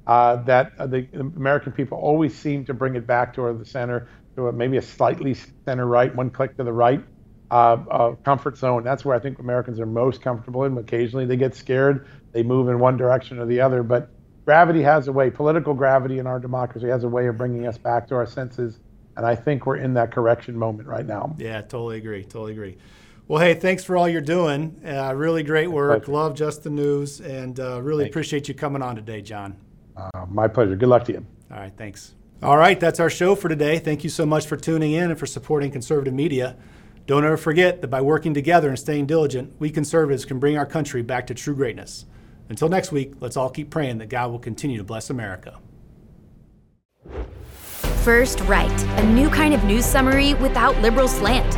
uh, 0.06 0.36
that 0.44 0.72
uh, 0.78 0.86
the 0.86 1.08
American 1.14 1.72
people 1.72 1.96
always 1.96 2.36
seem 2.36 2.66
to 2.66 2.74
bring 2.74 2.96
it 2.96 3.06
back 3.06 3.32
toward 3.32 3.58
the 3.58 3.64
center, 3.64 4.08
to 4.36 4.48
a, 4.48 4.52
maybe 4.52 4.76
a 4.76 4.82
slightly 4.82 5.34
center 5.64 5.86
right, 5.86 6.14
one 6.14 6.28
click 6.28 6.54
to 6.58 6.64
the 6.64 6.72
right 6.72 7.02
uh, 7.50 7.78
uh, 7.90 8.14
comfort 8.16 8.58
zone. 8.58 8.84
That's 8.84 9.06
where 9.06 9.16
I 9.16 9.18
think 9.18 9.38
Americans 9.38 9.80
are 9.80 9.86
most 9.86 10.20
comfortable 10.20 10.64
in. 10.64 10.76
Occasionally 10.76 11.24
they 11.24 11.38
get 11.38 11.54
scared, 11.54 12.06
they 12.32 12.42
move 12.42 12.68
in 12.68 12.78
one 12.78 12.98
direction 12.98 13.38
or 13.38 13.46
the 13.46 13.58
other, 13.58 13.82
but 13.82 14.10
gravity 14.44 14.82
has 14.82 15.08
a 15.08 15.12
way, 15.12 15.30
political 15.30 15.72
gravity 15.72 16.18
in 16.18 16.26
our 16.26 16.38
democracy 16.38 16.88
has 16.88 17.04
a 17.04 17.08
way 17.08 17.26
of 17.26 17.38
bringing 17.38 17.66
us 17.66 17.78
back 17.78 18.06
to 18.08 18.14
our 18.14 18.26
senses 18.26 18.80
and 19.16 19.26
I 19.26 19.34
think 19.34 19.66
we're 19.66 19.76
in 19.76 19.94
that 19.94 20.10
correction 20.10 20.56
moment 20.56 20.88
right 20.88 21.06
now. 21.06 21.34
Yeah, 21.38 21.60
totally 21.60 21.98
agree. 21.98 22.24
Totally 22.24 22.52
agree. 22.52 22.76
Well, 23.26 23.40
hey, 23.40 23.54
thanks 23.54 23.82
for 23.82 23.96
all 23.96 24.06
you're 24.06 24.20
doing. 24.20 24.80
Uh, 24.86 25.14
really 25.14 25.42
great 25.42 25.70
work. 25.70 26.08
Love 26.08 26.34
Just 26.34 26.62
the 26.62 26.70
News, 26.70 27.20
and 27.20 27.58
uh, 27.58 27.80
really 27.80 28.06
appreciate 28.06 28.48
you 28.48 28.54
coming 28.54 28.82
on 28.82 28.96
today, 28.96 29.22
John. 29.22 29.56
Uh, 29.96 30.26
my 30.28 30.46
pleasure. 30.46 30.76
Good 30.76 30.90
luck 30.90 31.04
to 31.06 31.12
you. 31.12 31.26
All 31.50 31.56
right, 31.56 31.72
thanks. 31.76 32.14
All 32.42 32.58
right, 32.58 32.78
that's 32.78 33.00
our 33.00 33.08
show 33.08 33.34
for 33.34 33.48
today. 33.48 33.78
Thank 33.78 34.04
you 34.04 34.10
so 34.10 34.26
much 34.26 34.46
for 34.46 34.56
tuning 34.56 34.92
in 34.92 35.10
and 35.10 35.18
for 35.18 35.24
supporting 35.24 35.70
conservative 35.70 36.12
media. 36.12 36.56
Don't 37.06 37.24
ever 37.24 37.38
forget 37.38 37.80
that 37.80 37.88
by 37.88 38.02
working 38.02 38.34
together 38.34 38.68
and 38.68 38.78
staying 38.78 39.06
diligent, 39.06 39.54
we 39.58 39.70
conservatives 39.70 40.26
can 40.26 40.38
bring 40.38 40.58
our 40.58 40.66
country 40.66 41.00
back 41.00 41.26
to 41.28 41.34
true 41.34 41.54
greatness. 41.54 42.04
Until 42.50 42.68
next 42.68 42.92
week, 42.92 43.14
let's 43.20 43.38
all 43.38 43.48
keep 43.48 43.70
praying 43.70 43.98
that 43.98 44.10
God 44.10 44.30
will 44.30 44.38
continue 44.38 44.76
to 44.76 44.84
bless 44.84 45.08
America. 45.08 45.58
First 48.04 48.40
Right, 48.40 48.82
a 48.98 49.06
new 49.14 49.30
kind 49.30 49.54
of 49.54 49.64
news 49.64 49.86
summary 49.86 50.34
without 50.34 50.78
liberal 50.82 51.08
slant. 51.08 51.56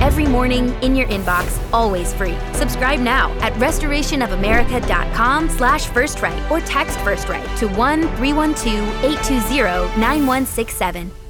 Every 0.00 0.26
morning 0.26 0.68
in 0.80 0.94
your 0.94 1.08
inbox, 1.08 1.60
always 1.72 2.14
free. 2.14 2.38
Subscribe 2.52 3.00
now 3.00 3.32
at 3.40 3.52
restorationofamerica.com 3.54 5.50
slash 5.50 5.86
first 5.86 6.22
right 6.22 6.48
or 6.48 6.60
text 6.60 6.96
first 7.00 7.28
right 7.28 7.44
to 7.58 7.66
1 7.66 8.02
312 8.16 9.04
820 9.04 10.00
9167. 10.00 11.25